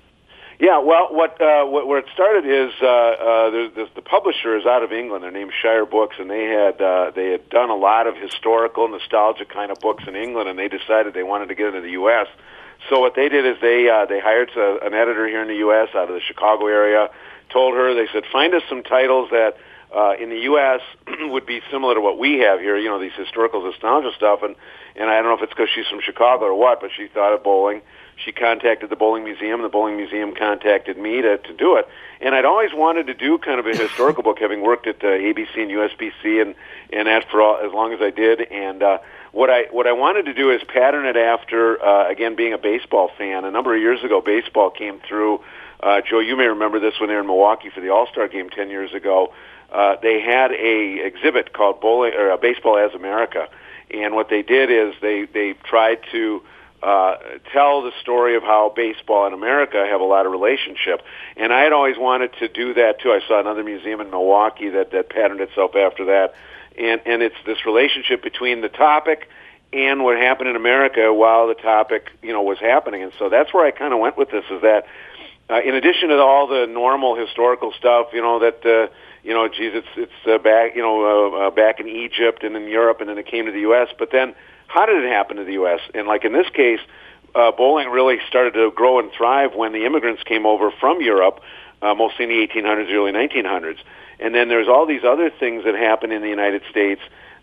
Yeah, 0.59 0.81
well, 0.81 1.07
what, 1.13 1.41
uh, 1.41 1.65
what 1.67 1.87
where 1.87 2.01
it 2.01 2.07
started 2.13 2.45
is 2.45 2.73
uh, 2.83 2.87
uh, 2.87 3.51
the, 3.51 3.89
the 3.95 4.03
publisher 4.03 4.57
is 4.57 4.67
out 4.67 4.83
of 4.83 4.91
England. 4.91 5.23
They're 5.23 5.31
named 5.31 5.53
Shire 5.63 5.87
Books, 5.87 6.17
and 6.19 6.29
they 6.29 6.47
had 6.47 6.83
uh, 6.83 7.13
they 7.15 7.31
had 7.31 7.49
done 7.49 7.71
a 7.71 7.77
lot 7.77 8.09
of 8.09 8.17
historical, 8.17 8.89
nostalgia 8.89 9.45
kind 9.45 9.71
of 9.71 9.79
books 9.79 10.03
in 10.09 10.17
England, 10.17 10.49
and 10.49 10.59
they 10.59 10.67
decided 10.67 11.15
they 11.15 11.23
wanted 11.23 11.51
to 11.51 11.55
get 11.55 11.69
into 11.69 11.83
the 11.83 11.93
U.S. 11.93 12.27
So 12.89 13.01
what 13.01 13.15
they 13.15 13.29
did 13.29 13.45
is 13.45 13.57
they 13.61 13.89
uh, 13.89 14.07
they 14.07 14.21
hired 14.21 14.51
a, 14.57 14.79
an 14.85 14.95
editor 14.95 15.27
here 15.27 15.43
in 15.43 15.49
the 15.49 15.57
U.S. 15.57 15.89
out 15.95 16.09
of 16.09 16.15
the 16.15 16.21
Chicago 16.21 16.67
area. 16.67 17.11
Told 17.51 17.75
her 17.75 17.95
they 17.95 18.07
said 18.13 18.25
find 18.31 18.55
us 18.55 18.63
some 18.69 18.83
titles 18.83 19.31
that 19.31 19.57
uh, 19.95 20.15
in 20.21 20.31
the 20.31 20.41
U.S. 20.41 20.81
would 21.21 21.47
be 21.47 21.61
similar 21.71 21.95
to 21.95 22.01
what 22.01 22.19
we 22.19 22.39
have 22.39 22.61
here. 22.61 22.77
You 22.77 22.89
know, 22.89 23.01
these 23.01 23.15
historical 23.17 23.63
nostalgia 23.63 24.13
stuff, 24.17 24.41
and 24.43 24.55
and 24.97 25.11
I 25.11 25.17
don't 25.17 25.27
know 25.27 25.37
if 25.37 25.43
it's 25.43 25.53
because 25.53 25.69
she's 25.75 25.87
from 25.87 26.01
Chicago 26.01 26.47
or 26.47 26.55
what, 26.55 26.81
but 26.81 26.91
she 26.97 27.09
thought 27.09 27.33
of 27.33 27.43
bowling. 27.43 27.83
She 28.17 28.33
contacted 28.33 28.91
the 28.91 28.97
bowling 28.97 29.25
museum. 29.25 29.63
The 29.63 29.69
bowling 29.69 29.97
museum 29.97 30.35
contacted 30.35 30.99
me 30.99 31.23
to 31.23 31.39
to 31.39 31.53
do 31.55 31.77
it, 31.77 31.89
and 32.21 32.35
I'd 32.35 32.45
always 32.45 32.71
wanted 32.73 33.07
to 33.09 33.15
do 33.15 33.39
kind 33.39 33.61
of 33.61 33.67
a 33.67 33.77
historical 33.77 34.23
book, 34.23 34.39
having 34.41 34.61
worked 34.63 34.87
at 34.87 35.03
uh, 35.03 35.07
ABC 35.07 35.57
and 35.57 35.71
USBC 35.71 36.43
and 36.43 36.55
and 36.93 37.07
that 37.09 37.31
for 37.31 37.43
all, 37.43 37.59
as 37.59 37.73
long 37.73 37.93
as 37.93 38.01
I 38.01 38.11
did, 38.11 38.41
and. 38.41 38.83
uh 38.83 38.99
what 39.39 39.51
I 39.51 39.63
what 39.71 39.87
I 39.87 39.93
wanted 39.93 40.25
to 40.27 40.35
do 40.35 40.51
is 40.51 40.61
pattern 40.65 41.07
it 41.07 41.17
after 41.17 41.83
uh, 41.83 42.11
again 42.11 42.35
being 42.35 42.53
a 42.53 42.59
baseball 42.59 43.11
fan. 43.17 43.45
A 43.45 43.51
number 43.51 43.75
of 43.75 43.81
years 43.81 44.03
ago, 44.03 44.21
baseball 44.21 44.71
came 44.71 45.01
through. 45.09 45.41
Uh, 45.81 46.01
Joe, 46.01 46.19
you 46.19 46.37
may 46.37 46.47
remember 46.47 46.81
this 46.81 46.95
when 46.99 47.09
they 47.09 47.15
were 47.15 47.21
in 47.21 47.27
Milwaukee 47.27 47.71
for 47.71 47.81
the 47.81 47.91
All 47.91 48.09
Star 48.09 48.27
game 48.27 48.51
ten 48.51 48.69
years 48.69 48.93
ago 48.93 49.33
uh, 49.71 49.97
they 50.03 50.21
had 50.21 50.53
a 50.53 51.05
exhibit 51.05 51.53
called 51.53 51.81
Bowling 51.81 52.15
or 52.15 52.33
uh, 52.33 52.37
Baseball 52.37 52.79
as 52.79 52.95
America, 52.95 53.49
and 53.91 54.15
what 54.15 54.31
they 54.31 54.43
did 54.43 54.71
is 54.71 54.95
they 55.03 55.27
they 55.27 55.55
tried 55.65 56.01
to 56.11 56.43
uh, 56.83 57.17
tell 57.53 57.83
the 57.83 57.93
story 58.01 58.37
of 58.37 58.43
how 58.43 58.73
baseball 58.75 59.27
and 59.27 59.35
America 59.35 59.85
have 59.85 60.01
a 60.01 60.05
lot 60.05 60.25
of 60.25 60.33
relationship. 60.33 61.03
And 61.37 61.53
I 61.53 61.63
had 61.63 61.73
always 61.73 61.99
wanted 61.99 62.33
to 62.39 62.49
do 62.49 62.73
that 62.75 63.01
too. 63.01 63.11
I 63.11 63.21
saw 63.27 63.41
another 63.41 63.65
museum 63.65 64.01
in 64.01 64.11
Milwaukee 64.11 64.71
that 64.71 64.93
that 64.93 65.11
patterned 65.11 65.41
itself 65.41 65.77
after 65.77 66.07
that, 66.07 66.35
and 66.79 67.03
and 67.05 67.23
it's 67.23 67.37
this 67.45 67.67
relationship 67.67 68.23
between 68.23 68.63
the 68.63 68.71
topic 68.71 69.29
and 69.73 70.03
what 70.03 70.17
happened 70.17 70.49
in 70.49 70.57
America 70.57 71.13
while 71.13 71.49
the 71.49 71.55
topic 71.55 72.11
you 72.23 72.33
know 72.33 72.43
was 72.43 72.59
happening. 72.59 73.03
And 73.03 73.13
so 73.19 73.29
that's 73.29 73.53
where 73.53 73.67
I 73.67 73.71
kind 73.71 73.93
of 73.93 74.01
went 74.01 74.17
with 74.17 74.31
this. 74.31 74.45
Is 74.51 74.63
that 74.63 74.87
uh, 75.51 75.61
in 75.63 75.75
addition 75.75 76.09
to 76.09 76.19
all 76.19 76.47
the 76.47 76.67
normal 76.67 77.17
historical 77.17 77.73
stuff, 77.73 78.09
you 78.13 78.23
know 78.23 78.39
that. 78.41 78.65
Uh, 78.65 78.93
you 79.25 79.35
know, 79.35 79.49
geez, 79.49 79.73
it's 79.75 79.89
it's 79.97 80.27
uh, 80.27 80.39
back, 80.39 80.77
you 80.77 80.81
know, 80.81 81.05
uh, 81.05 81.37
uh, 81.37 81.51
back 81.51 81.81
in 81.81 81.89
Egypt 81.89 82.45
and 82.45 82.57
in 82.57 82.69
Europe, 82.69 83.01
and 83.01 83.11
then 83.11 83.19
it 83.19 83.27
came 83.27 83.47
to 83.47 83.53
the 83.53 83.61
U.S. 83.61 83.89
But 83.99 84.11
then, 84.13 84.35
how 84.69 84.87
did 84.87 85.05
it 85.05 85.09
happen 85.09 85.37
to 85.37 85.45
the 85.45 85.55
U.S.? 85.55 85.81
And 85.93 86.07
like 86.07 86.25
in 86.25 86.33
this 86.33 86.49
case, 86.55 86.79
uh, 87.35 87.53
bowling 87.53 87.89
really 87.89 88.19
started 88.29 88.55
to 88.55 88.71
grow 88.71 88.99
and 88.99 89.11
thrive 89.13 89.55
when 89.55 89.73
the 89.73 89.85
immigrants 89.85 90.23
came 90.23 90.47
over 90.47 90.71
from 90.81 91.01
Europe, 91.01 91.41
uh, 91.83 91.95
mostly 91.95 92.25
in 92.25 92.31
the 92.31 92.47
1800s, 92.47 92.91
early 92.91 93.13
1900s. 93.13 93.79
And 94.21 94.35
then 94.35 94.49
there's 94.49 94.69
all 94.69 94.87
these 94.87 95.05
other 95.05 95.31
things 95.31 95.65
that 95.65 95.75
happened 95.75 96.13
in 96.13 96.23
the 96.23 96.29
United 96.29 96.63
States 96.71 97.01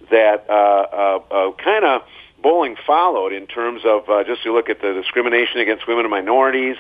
that 0.10 0.46
uh, 0.50 0.54
uh, 0.54 1.20
uh, 1.32 1.52
kind 1.64 1.86
of 1.86 2.02
bowling 2.42 2.76
followed 2.86 3.34
in 3.34 3.48
terms 3.48 3.82
of 3.86 4.06
just 4.26 4.46
you 4.46 4.54
look 4.54 4.70
at 4.70 4.82
the 4.82 4.94
discrimination 4.94 5.60
against 5.60 5.88
women 5.88 6.06
and 6.06 6.12
minorities. 6.12 6.78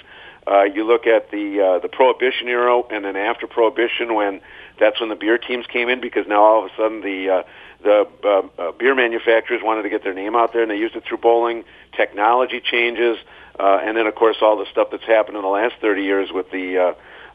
You 0.47 0.85
look 0.85 1.07
at 1.07 1.31
the 1.31 1.79
the 1.81 1.89
prohibition 1.89 2.47
era, 2.47 2.81
and 2.91 3.03
then 3.03 3.15
after 3.15 3.47
prohibition, 3.47 4.13
when 4.13 4.41
that's 4.79 4.99
when 4.99 5.09
the 5.09 5.15
beer 5.15 5.37
teams 5.37 5.65
came 5.67 5.89
in 5.89 6.01
because 6.01 6.27
now 6.27 6.43
all 6.43 6.65
of 6.65 6.71
a 6.71 6.75
sudden 6.75 7.01
the 7.01 7.43
the 7.85 8.07
uh, 8.23 8.41
uh, 8.61 8.71
beer 8.73 8.95
manufacturers 8.95 9.61
wanted 9.63 9.83
to 9.83 9.89
get 9.89 10.03
their 10.03 10.13
name 10.13 10.35
out 10.35 10.51
there 10.51 10.63
and 10.63 10.71
they 10.71 10.77
used 10.77 10.95
it 10.95 11.03
through 11.07 11.19
bowling. 11.19 11.63
Technology 11.95 12.59
changes, 12.59 13.17
uh, 13.59 13.79
and 13.81 13.95
then 13.95 14.07
of 14.07 14.15
course 14.15 14.37
all 14.41 14.57
the 14.57 14.65
stuff 14.71 14.89
that's 14.91 15.05
happened 15.05 15.37
in 15.37 15.43
the 15.43 15.49
last 15.49 15.75
30 15.79 16.03
years 16.03 16.29
with 16.33 16.49
the 16.51 16.77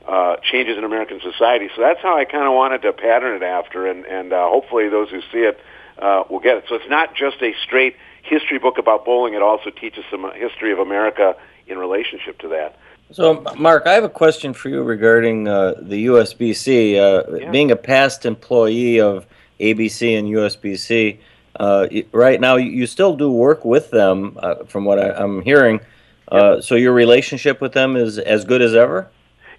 uh, 0.06 0.10
uh, 0.10 0.36
changes 0.42 0.76
in 0.76 0.84
American 0.84 1.20
society. 1.20 1.70
So 1.74 1.80
that's 1.80 2.00
how 2.02 2.18
I 2.18 2.24
kind 2.24 2.44
of 2.44 2.52
wanted 2.52 2.82
to 2.82 2.92
pattern 2.92 3.36
it 3.36 3.44
after, 3.44 3.86
and 3.86 4.04
and 4.04 4.32
uh, 4.32 4.48
hopefully 4.48 4.88
those 4.88 5.08
who 5.08 5.20
see 5.32 5.46
it 5.46 5.58
uh, 6.00 6.24
will 6.28 6.40
get 6.40 6.56
it. 6.58 6.64
So 6.68 6.74
it's 6.74 6.88
not 6.88 7.14
just 7.14 7.42
a 7.42 7.52
straight 7.64 7.96
history 8.22 8.58
book 8.58 8.78
about 8.78 9.04
bowling; 9.04 9.34
it 9.34 9.42
also 9.42 9.70
teaches 9.70 10.04
some 10.10 10.30
history 10.34 10.72
of 10.72 10.78
America 10.78 11.36
in 11.66 11.78
relationship 11.78 12.38
to 12.40 12.48
that. 12.48 12.76
So, 13.12 13.44
Mark, 13.58 13.86
I 13.86 13.94
have 13.94 14.04
a 14.04 14.08
question 14.08 14.54
for 14.54 14.68
you 14.68 14.82
regarding 14.82 15.48
uh, 15.48 15.74
the 15.80 16.06
USBC. 16.06 16.96
Uh, 16.96 17.36
yeah. 17.36 17.50
Being 17.50 17.72
a 17.72 17.76
past 17.76 18.24
employee 18.24 19.00
of 19.00 19.26
ABC 19.58 20.16
and 20.16 20.28
USBC, 20.28 21.18
uh, 21.58 21.88
right 22.12 22.40
now 22.40 22.54
you 22.56 22.86
still 22.86 23.16
do 23.16 23.32
work 23.32 23.64
with 23.64 23.90
them, 23.90 24.38
uh, 24.40 24.64
from 24.66 24.84
what 24.84 25.00
I, 25.00 25.22
am 25.22 25.42
hearing. 25.42 25.80
Uh, 26.28 26.60
so, 26.60 26.76
your 26.76 26.92
relationship 26.92 27.60
with 27.60 27.72
them 27.72 27.96
is 27.96 28.18
as 28.18 28.44
good 28.44 28.62
as 28.62 28.76
ever? 28.76 29.10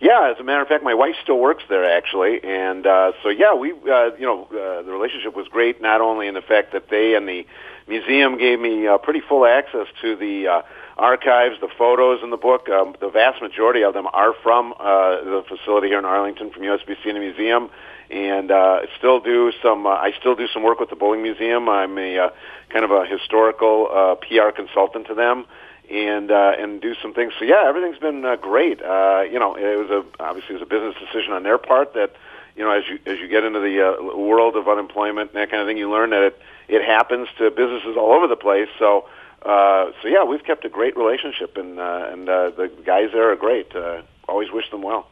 Yeah, 0.01 0.31
as 0.31 0.39
a 0.39 0.43
matter 0.43 0.63
of 0.63 0.67
fact, 0.67 0.83
my 0.83 0.95
wife 0.95 1.13
still 1.21 1.37
works 1.37 1.63
there 1.69 1.85
actually, 1.85 2.43
and 2.43 2.87
uh, 2.87 3.11
so 3.21 3.29
yeah, 3.29 3.53
we 3.53 3.71
uh, 3.71 4.09
you 4.17 4.25
know 4.25 4.47
uh, 4.49 4.81
the 4.81 4.91
relationship 4.91 5.35
was 5.35 5.47
great. 5.47 5.79
Not 5.79 6.01
only 6.01 6.27
in 6.27 6.33
the 6.33 6.41
fact 6.41 6.73
that 6.73 6.89
they 6.89 7.13
and 7.13 7.29
the 7.29 7.45
museum 7.87 8.39
gave 8.39 8.59
me 8.59 8.87
uh, 8.87 8.97
pretty 8.97 9.21
full 9.21 9.45
access 9.45 9.85
to 10.01 10.15
the 10.15 10.47
uh, 10.47 10.61
archives, 10.97 11.59
the 11.61 11.69
photos 11.77 12.23
in 12.23 12.31
the 12.31 12.37
book. 12.37 12.67
Um, 12.67 12.95
the 12.99 13.09
vast 13.09 13.43
majority 13.43 13.83
of 13.83 13.93
them 13.93 14.07
are 14.11 14.33
from 14.41 14.73
uh, 14.79 15.21
the 15.21 15.43
facility 15.47 15.89
here 15.89 15.99
in 15.99 16.05
Arlington, 16.05 16.49
from 16.49 16.63
USBC 16.63 17.05
and 17.05 17.17
the 17.17 17.19
museum, 17.19 17.69
and 18.09 18.49
uh, 18.49 18.79
still 18.97 19.19
do 19.19 19.51
some. 19.61 19.85
Uh, 19.85 19.91
I 19.91 20.13
still 20.19 20.33
do 20.33 20.47
some 20.51 20.63
work 20.63 20.79
with 20.79 20.89
the 20.89 20.95
Bowling 20.95 21.21
Museum. 21.21 21.69
I'm 21.69 21.95
a 21.99 22.17
uh, 22.17 22.29
kind 22.69 22.83
of 22.83 22.89
a 22.89 23.05
historical 23.05 23.87
uh, 23.93 24.15
PR 24.15 24.49
consultant 24.49 25.05
to 25.09 25.13
them. 25.13 25.45
And 25.91 26.31
uh, 26.31 26.53
and 26.57 26.81
do 26.81 26.95
some 27.01 27.13
things. 27.13 27.33
So 27.37 27.43
yeah, 27.43 27.63
everything's 27.67 27.97
been 27.97 28.23
uh, 28.23 28.37
great. 28.37 28.81
Uh, 28.81 29.23
you 29.29 29.39
know, 29.39 29.55
it 29.55 29.77
was 29.77 29.89
a 29.89 30.23
obviously 30.23 30.55
it 30.55 30.59
was 30.59 30.61
a 30.61 30.65
business 30.65 30.95
decision 31.05 31.33
on 31.33 31.43
their 31.43 31.57
part 31.57 31.95
that 31.95 32.15
you 32.55 32.63
know, 32.63 32.71
as 32.71 32.83
you 32.87 32.97
as 33.05 33.19
you 33.19 33.27
get 33.27 33.43
into 33.43 33.59
the 33.59 33.81
uh, 33.85 34.17
world 34.17 34.55
of 34.55 34.69
unemployment 34.69 35.31
and 35.31 35.41
that 35.41 35.51
kind 35.51 35.61
of 35.61 35.67
thing, 35.67 35.77
you 35.77 35.91
learn 35.91 36.11
that 36.11 36.23
it 36.23 36.41
it 36.69 36.81
happens 36.81 37.27
to 37.39 37.51
businesses 37.51 37.97
all 37.97 38.13
over 38.13 38.27
the 38.27 38.37
place. 38.37 38.69
So 38.79 39.09
uh, 39.43 39.91
so 40.01 40.07
yeah, 40.07 40.23
we've 40.23 40.43
kept 40.43 40.63
a 40.65 40.69
great 40.69 40.95
relationship, 40.95 41.57
and 41.57 41.79
uh, 41.79 42.09
and 42.11 42.29
uh, 42.29 42.51
the 42.51 42.71
guys 42.85 43.09
there 43.11 43.31
are 43.31 43.35
great. 43.35 43.75
Uh, 43.75 44.01
always 44.27 44.51
wish 44.51 44.69
them 44.69 44.81
well. 44.81 45.07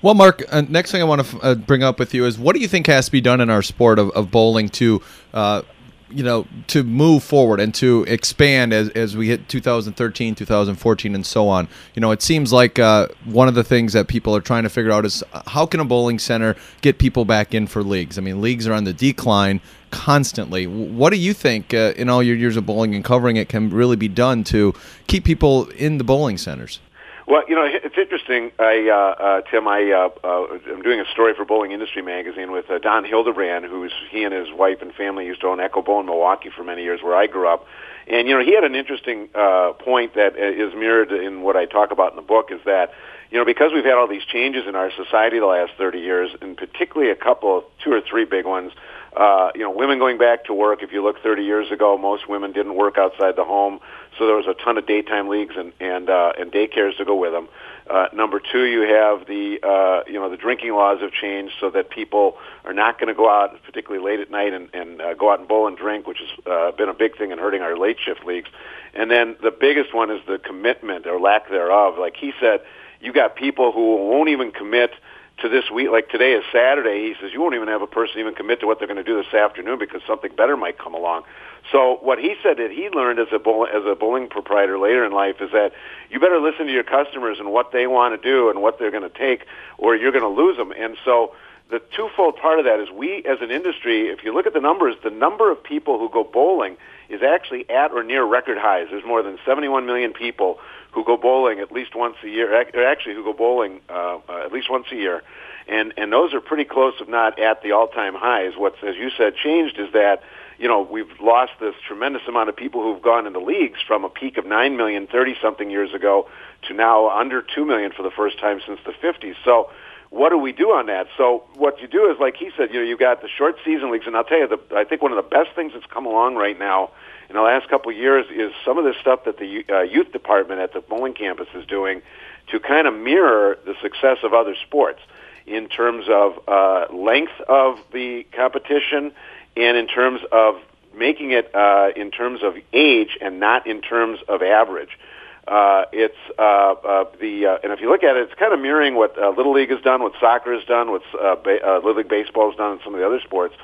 Well, 0.00 0.14
Mark, 0.14 0.44
uh, 0.48 0.62
next 0.68 0.92
thing 0.92 1.00
I 1.00 1.04
want 1.04 1.26
to 1.26 1.36
f- 1.36 1.40
uh, 1.42 1.54
bring 1.56 1.82
up 1.82 1.98
with 1.98 2.14
you 2.14 2.24
is 2.24 2.38
what 2.38 2.54
do 2.54 2.60
you 2.60 2.68
think 2.68 2.86
has 2.86 3.06
to 3.06 3.12
be 3.12 3.20
done 3.20 3.40
in 3.40 3.50
our 3.50 3.62
sport 3.62 3.98
of, 3.98 4.10
of 4.10 4.30
bowling 4.30 4.68
to, 4.70 5.02
uh, 5.34 5.62
you 6.10 6.22
know, 6.22 6.46
to 6.68 6.82
move 6.82 7.22
forward 7.22 7.60
and 7.60 7.74
to 7.74 8.04
expand 8.08 8.72
as, 8.72 8.88
as 8.90 9.16
we 9.16 9.28
hit 9.28 9.48
2013, 9.48 10.34
2014, 10.34 11.14
and 11.14 11.26
so 11.26 11.48
on? 11.48 11.68
You 11.94 12.00
know, 12.00 12.10
it 12.10 12.22
seems 12.22 12.52
like 12.52 12.78
uh, 12.78 13.08
one 13.24 13.48
of 13.48 13.54
the 13.54 13.64
things 13.64 13.92
that 13.92 14.08
people 14.08 14.34
are 14.34 14.40
trying 14.40 14.62
to 14.62 14.68
figure 14.68 14.90
out 14.90 15.04
is 15.04 15.22
how 15.48 15.66
can 15.66 15.80
a 15.80 15.84
bowling 15.84 16.18
center 16.18 16.56
get 16.80 16.98
people 16.98 17.24
back 17.24 17.54
in 17.54 17.66
for 17.66 17.82
leagues? 17.82 18.18
I 18.18 18.20
mean, 18.20 18.40
leagues 18.40 18.66
are 18.66 18.72
on 18.72 18.84
the 18.84 18.92
decline 18.92 19.60
constantly. 19.90 20.66
What 20.66 21.10
do 21.10 21.16
you 21.16 21.32
think 21.32 21.72
uh, 21.72 21.92
in 21.96 22.08
all 22.08 22.22
your 22.22 22.36
years 22.36 22.56
of 22.56 22.66
bowling 22.66 22.94
and 22.94 23.04
covering 23.04 23.36
it 23.36 23.48
can 23.48 23.70
really 23.70 23.96
be 23.96 24.08
done 24.08 24.44
to 24.44 24.74
keep 25.06 25.24
people 25.24 25.68
in 25.70 25.98
the 25.98 26.04
bowling 26.04 26.38
centers? 26.38 26.80
Well, 27.28 27.42
you 27.46 27.54
know, 27.54 27.68
it's 27.70 27.98
interesting. 27.98 28.52
I, 28.58 28.88
uh, 28.88 29.22
uh, 29.22 29.40
Tim, 29.50 29.68
I, 29.68 29.92
uh, 29.92 30.08
uh, 30.26 30.58
I'm 30.72 30.80
doing 30.80 30.98
a 30.98 31.04
story 31.12 31.34
for 31.36 31.44
Bowling 31.44 31.72
Industry 31.72 32.00
Magazine 32.00 32.50
with 32.52 32.70
uh, 32.70 32.78
Don 32.78 33.04
Hildebrand, 33.04 33.66
who's 33.66 33.92
he 34.10 34.24
and 34.24 34.32
his 34.32 34.48
wife 34.50 34.78
and 34.80 34.94
family 34.94 35.26
used 35.26 35.42
to 35.42 35.48
own 35.48 35.60
Echo 35.60 35.82
Bowl 35.82 36.00
in 36.00 36.06
Milwaukee 36.06 36.48
for 36.48 36.64
many 36.64 36.84
years, 36.84 37.02
where 37.02 37.14
I 37.14 37.26
grew 37.26 37.46
up. 37.46 37.66
And 38.06 38.26
you 38.26 38.34
know, 38.34 38.42
he 38.42 38.54
had 38.54 38.64
an 38.64 38.74
interesting 38.74 39.28
uh, 39.34 39.74
point 39.74 40.14
that 40.14 40.38
is 40.38 40.72
mirrored 40.74 41.12
in 41.12 41.42
what 41.42 41.54
I 41.54 41.66
talk 41.66 41.90
about 41.90 42.12
in 42.12 42.16
the 42.16 42.22
book. 42.22 42.50
Is 42.50 42.60
that 42.64 42.94
you 43.30 43.36
know, 43.36 43.44
because 43.44 43.72
we've 43.74 43.84
had 43.84 43.98
all 43.98 44.08
these 44.08 44.24
changes 44.24 44.66
in 44.66 44.74
our 44.74 44.90
society 44.90 45.38
the 45.38 45.44
last 45.44 45.72
30 45.76 45.98
years, 45.98 46.30
and 46.40 46.56
particularly 46.56 47.12
a 47.12 47.14
couple, 47.14 47.62
two 47.84 47.92
or 47.92 48.00
three 48.00 48.24
big 48.24 48.46
ones. 48.46 48.72
Uh, 49.18 49.50
you 49.56 49.62
know, 49.62 49.70
women 49.70 49.98
going 49.98 50.16
back 50.16 50.44
to 50.44 50.54
work. 50.54 50.80
If 50.80 50.92
you 50.92 51.02
look 51.02 51.20
30 51.24 51.42
years 51.42 51.72
ago, 51.72 51.98
most 51.98 52.28
women 52.28 52.52
didn't 52.52 52.76
work 52.76 52.98
outside 52.98 53.34
the 53.34 53.42
home, 53.42 53.80
so 54.16 54.26
there 54.26 54.36
was 54.36 54.46
a 54.46 54.54
ton 54.54 54.78
of 54.78 54.86
daytime 54.86 55.26
leagues 55.26 55.56
and 55.56 55.72
and 55.80 56.08
uh, 56.08 56.34
and 56.38 56.52
daycares 56.52 56.96
to 56.98 57.04
go 57.04 57.16
with 57.16 57.32
them. 57.32 57.48
Uh, 57.90 58.06
number 58.12 58.40
two, 58.40 58.64
you 58.64 58.82
have 58.82 59.26
the 59.26 59.58
uh, 59.60 60.04
you 60.06 60.20
know 60.20 60.30
the 60.30 60.36
drinking 60.36 60.72
laws 60.72 61.00
have 61.00 61.10
changed 61.10 61.54
so 61.58 61.68
that 61.68 61.90
people 61.90 62.36
are 62.64 62.72
not 62.72 63.00
going 63.00 63.08
to 63.08 63.14
go 63.14 63.28
out, 63.28 63.60
particularly 63.64 64.04
late 64.04 64.20
at 64.20 64.30
night, 64.30 64.52
and, 64.52 64.72
and 64.72 65.02
uh, 65.02 65.14
go 65.14 65.32
out 65.32 65.40
and 65.40 65.48
bowl 65.48 65.66
and 65.66 65.76
drink, 65.76 66.06
which 66.06 66.18
has 66.18 66.46
uh, 66.46 66.70
been 66.76 66.88
a 66.88 66.94
big 66.94 67.18
thing 67.18 67.32
in 67.32 67.38
hurting 67.38 67.60
our 67.60 67.76
late 67.76 67.96
shift 67.98 68.24
leagues. 68.24 68.48
And 68.94 69.10
then 69.10 69.34
the 69.42 69.50
biggest 69.50 69.92
one 69.92 70.12
is 70.12 70.20
the 70.28 70.38
commitment 70.38 71.08
or 71.08 71.18
lack 71.18 71.48
thereof. 71.48 71.98
Like 71.98 72.16
he 72.16 72.32
said, 72.40 72.60
you 73.00 73.12
got 73.12 73.34
people 73.34 73.72
who 73.72 73.96
won't 74.08 74.28
even 74.28 74.52
commit 74.52 74.92
to 75.40 75.48
this 75.48 75.70
week. 75.70 75.88
Like 75.90 76.08
today 76.08 76.32
is 76.32 76.44
Saturday. 76.52 77.08
He 77.08 77.14
says 77.20 77.32
you 77.32 77.40
won't 77.40 77.54
even 77.54 77.68
have 77.68 77.82
a 77.82 77.86
person 77.86 78.18
even 78.20 78.34
commit 78.34 78.60
to 78.60 78.66
what 78.66 78.78
they're 78.78 78.88
going 78.88 79.02
to 79.02 79.04
do 79.04 79.16
this 79.16 79.32
afternoon 79.32 79.78
because 79.78 80.02
something 80.06 80.32
better 80.36 80.56
might 80.56 80.78
come 80.78 80.94
along. 80.94 81.22
So 81.70 81.98
what 82.00 82.18
he 82.18 82.34
said 82.42 82.56
that 82.56 82.70
he 82.70 82.88
learned 82.88 83.18
as 83.18 83.28
a 83.32 83.38
bowl, 83.38 83.66
as 83.66 83.84
a 83.86 83.94
bowling 83.94 84.28
proprietor 84.28 84.78
later 84.78 85.04
in 85.04 85.12
life 85.12 85.36
is 85.40 85.50
that 85.52 85.72
you 86.10 86.18
better 86.18 86.40
listen 86.40 86.66
to 86.66 86.72
your 86.72 86.84
customers 86.84 87.38
and 87.38 87.52
what 87.52 87.72
they 87.72 87.86
want 87.86 88.20
to 88.20 88.28
do 88.30 88.50
and 88.50 88.62
what 88.62 88.78
they're 88.78 88.90
going 88.90 89.08
to 89.08 89.18
take, 89.18 89.44
or 89.76 89.94
you're 89.94 90.12
going 90.12 90.22
to 90.22 90.28
lose 90.28 90.56
them. 90.56 90.72
And 90.72 90.96
so 91.04 91.34
the 91.70 91.80
twofold 91.94 92.36
part 92.36 92.58
of 92.58 92.64
that 92.64 92.80
is 92.80 92.90
we 92.90 93.22
as 93.24 93.38
an 93.40 93.50
industry, 93.50 94.08
if 94.08 94.24
you 94.24 94.32
look 94.32 94.46
at 94.46 94.54
the 94.54 94.60
numbers, 94.60 94.96
the 95.04 95.10
number 95.10 95.50
of 95.50 95.62
people 95.62 95.98
who 95.98 96.08
go 96.08 96.24
bowling 96.24 96.76
is 97.08 97.22
actually 97.22 97.68
at 97.68 97.92
or 97.92 98.02
near 98.02 98.24
record 98.24 98.58
highs. 98.58 98.86
There's 98.90 99.04
more 99.04 99.22
than 99.22 99.38
71 99.44 99.84
million 99.86 100.12
people 100.12 100.58
who 100.92 101.04
go 101.04 101.16
bowling 101.16 101.60
at 101.60 101.70
least 101.70 101.94
once 101.94 102.16
a 102.24 102.28
year, 102.28 102.52
or 102.74 102.84
actually 102.84 103.14
who 103.14 103.24
go 103.24 103.32
bowling 103.32 103.80
uh, 103.88 104.18
uh, 104.28 104.44
at 104.44 104.52
least 104.52 104.70
once 104.70 104.86
a 104.92 104.96
year, 104.96 105.22
and 105.66 105.92
and 105.96 106.12
those 106.12 106.34
are 106.34 106.40
pretty 106.40 106.64
close, 106.64 106.94
if 107.00 107.08
not 107.08 107.38
at 107.38 107.62
the 107.62 107.72
all-time 107.72 108.14
highs. 108.14 108.52
What's 108.56 108.82
as 108.82 108.96
you 108.96 109.10
said 109.16 109.34
changed 109.36 109.78
is 109.78 109.92
that 109.92 110.22
you 110.58 110.68
know 110.68 110.82
we've 110.82 111.20
lost 111.20 111.52
this 111.60 111.74
tremendous 111.86 112.22
amount 112.28 112.48
of 112.48 112.56
people 112.56 112.82
who've 112.82 113.02
gone 113.02 113.26
into 113.26 113.40
leagues 113.40 113.80
from 113.86 114.04
a 114.04 114.08
peak 114.08 114.38
of 114.38 114.46
nine 114.46 114.76
million 114.76 115.06
30 115.06 115.36
something 115.42 115.70
years 115.70 115.92
ago 115.94 116.28
to 116.66 116.74
now 116.74 117.10
under 117.10 117.42
two 117.42 117.64
million 117.64 117.92
for 117.92 118.02
the 118.02 118.10
first 118.10 118.38
time 118.38 118.60
since 118.66 118.80
the 118.84 118.92
50s. 118.92 119.34
So 119.44 119.70
what 120.10 120.30
do 120.30 120.38
we 120.38 120.52
do 120.52 120.70
on 120.70 120.86
that? 120.86 121.06
So 121.16 121.44
what 121.54 121.80
you 121.80 121.86
do 121.86 122.10
is, 122.10 122.18
like 122.18 122.36
he 122.36 122.50
said, 122.56 122.70
you 122.72 122.80
know, 122.80 122.86
you've 122.86 122.98
got 122.98 123.20
the 123.20 123.28
short 123.28 123.56
season 123.64 123.92
leagues, 123.92 124.06
and 124.06 124.16
I'll 124.16 124.24
tell 124.24 124.38
you, 124.38 124.48
the, 124.48 124.76
I 124.76 124.84
think 124.84 125.02
one 125.02 125.12
of 125.12 125.16
the 125.16 125.28
best 125.28 125.50
things 125.54 125.72
that's 125.74 125.86
come 125.86 126.06
along 126.06 126.36
right 126.36 126.58
now 126.58 126.90
in 127.28 127.36
the 127.36 127.42
last 127.42 127.68
couple 127.68 127.90
of 127.90 127.96
years 127.96 128.26
is 128.34 128.52
some 128.64 128.78
of 128.78 128.84
the 128.84 128.94
stuff 129.00 129.24
that 129.24 129.38
the 129.38 129.64
uh, 129.68 129.82
youth 129.82 130.12
department 130.12 130.60
at 130.60 130.72
the 130.72 130.80
bowling 130.80 131.14
campus 131.14 131.48
is 131.54 131.66
doing 131.66 132.02
to 132.48 132.58
kind 132.58 132.86
of 132.86 132.94
mirror 132.94 133.58
the 133.66 133.74
success 133.82 134.18
of 134.22 134.32
other 134.32 134.54
sports 134.66 135.00
in 135.46 135.68
terms 135.68 136.06
of 136.08 136.38
uh, 136.48 136.86
length 136.92 137.32
of 137.48 137.78
the 137.92 138.24
competition 138.32 139.12
and 139.56 139.76
in 139.76 139.86
terms 139.86 140.20
of 140.32 140.56
making 140.94 141.32
it 141.32 141.54
uh, 141.54 141.90
in 141.96 142.10
terms 142.10 142.42
of 142.42 142.56
age 142.72 143.18
and 143.20 143.40
not 143.40 143.66
in 143.66 143.80
terms 143.80 144.18
of 144.28 144.42
average. 144.42 144.98
Uh, 145.46 145.84
it's 145.92 146.16
uh, 146.38 146.42
uh, 146.42 147.04
the 147.20 147.46
uh, 147.46 147.58
and 147.62 147.72
if 147.72 147.80
you 147.80 147.88
look 147.88 148.04
at 148.04 148.16
it, 148.16 148.28
it's 148.28 148.38
kind 148.38 148.52
of 148.52 148.60
mirroring 148.60 148.94
what 148.94 149.16
uh, 149.16 149.30
Little 149.30 149.52
League 149.52 149.70
has 149.70 149.80
done, 149.80 150.02
what 150.02 150.12
soccer 150.20 150.52
has 150.52 150.64
done, 150.64 150.90
what 150.90 151.02
uh, 151.14 151.36
ba- 151.36 151.66
uh, 151.66 151.76
Little 151.76 151.96
League 151.96 152.08
baseball 152.08 152.50
has 152.50 152.58
done, 152.58 152.72
and 152.72 152.80
some 152.84 152.94
of 152.94 153.00
the 153.00 153.06
other 153.06 153.20
sports 153.20 153.54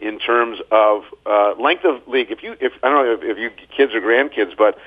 in 0.00 0.18
terms 0.18 0.58
of 0.70 1.04
uh, 1.26 1.54
length 1.58 1.84
of 1.84 2.06
league. 2.08 2.30
If 2.30 2.42
you, 2.42 2.56
if 2.60 2.72
I 2.82 2.88
don't 2.88 3.04
know 3.04 3.12
if, 3.12 3.22
if 3.22 3.38
you 3.38 3.50
kids 3.76 3.94
or 3.94 4.00
grandkids, 4.00 4.56
but 4.56 4.78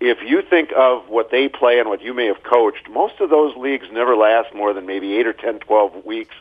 if 0.00 0.18
you 0.22 0.42
think 0.42 0.72
of 0.76 1.08
what 1.08 1.30
they 1.30 1.48
play 1.48 1.78
and 1.78 1.88
what 1.88 2.02
you 2.02 2.14
may 2.14 2.26
have 2.26 2.42
coached, 2.42 2.88
most 2.90 3.20
of 3.20 3.30
those 3.30 3.56
leagues 3.56 3.86
never 3.92 4.16
last 4.16 4.54
more 4.54 4.72
than 4.72 4.86
maybe 4.86 5.16
eight 5.16 5.26
or 5.26 5.32
ten, 5.32 5.58
twelve 5.60 6.04
weeks. 6.04 6.34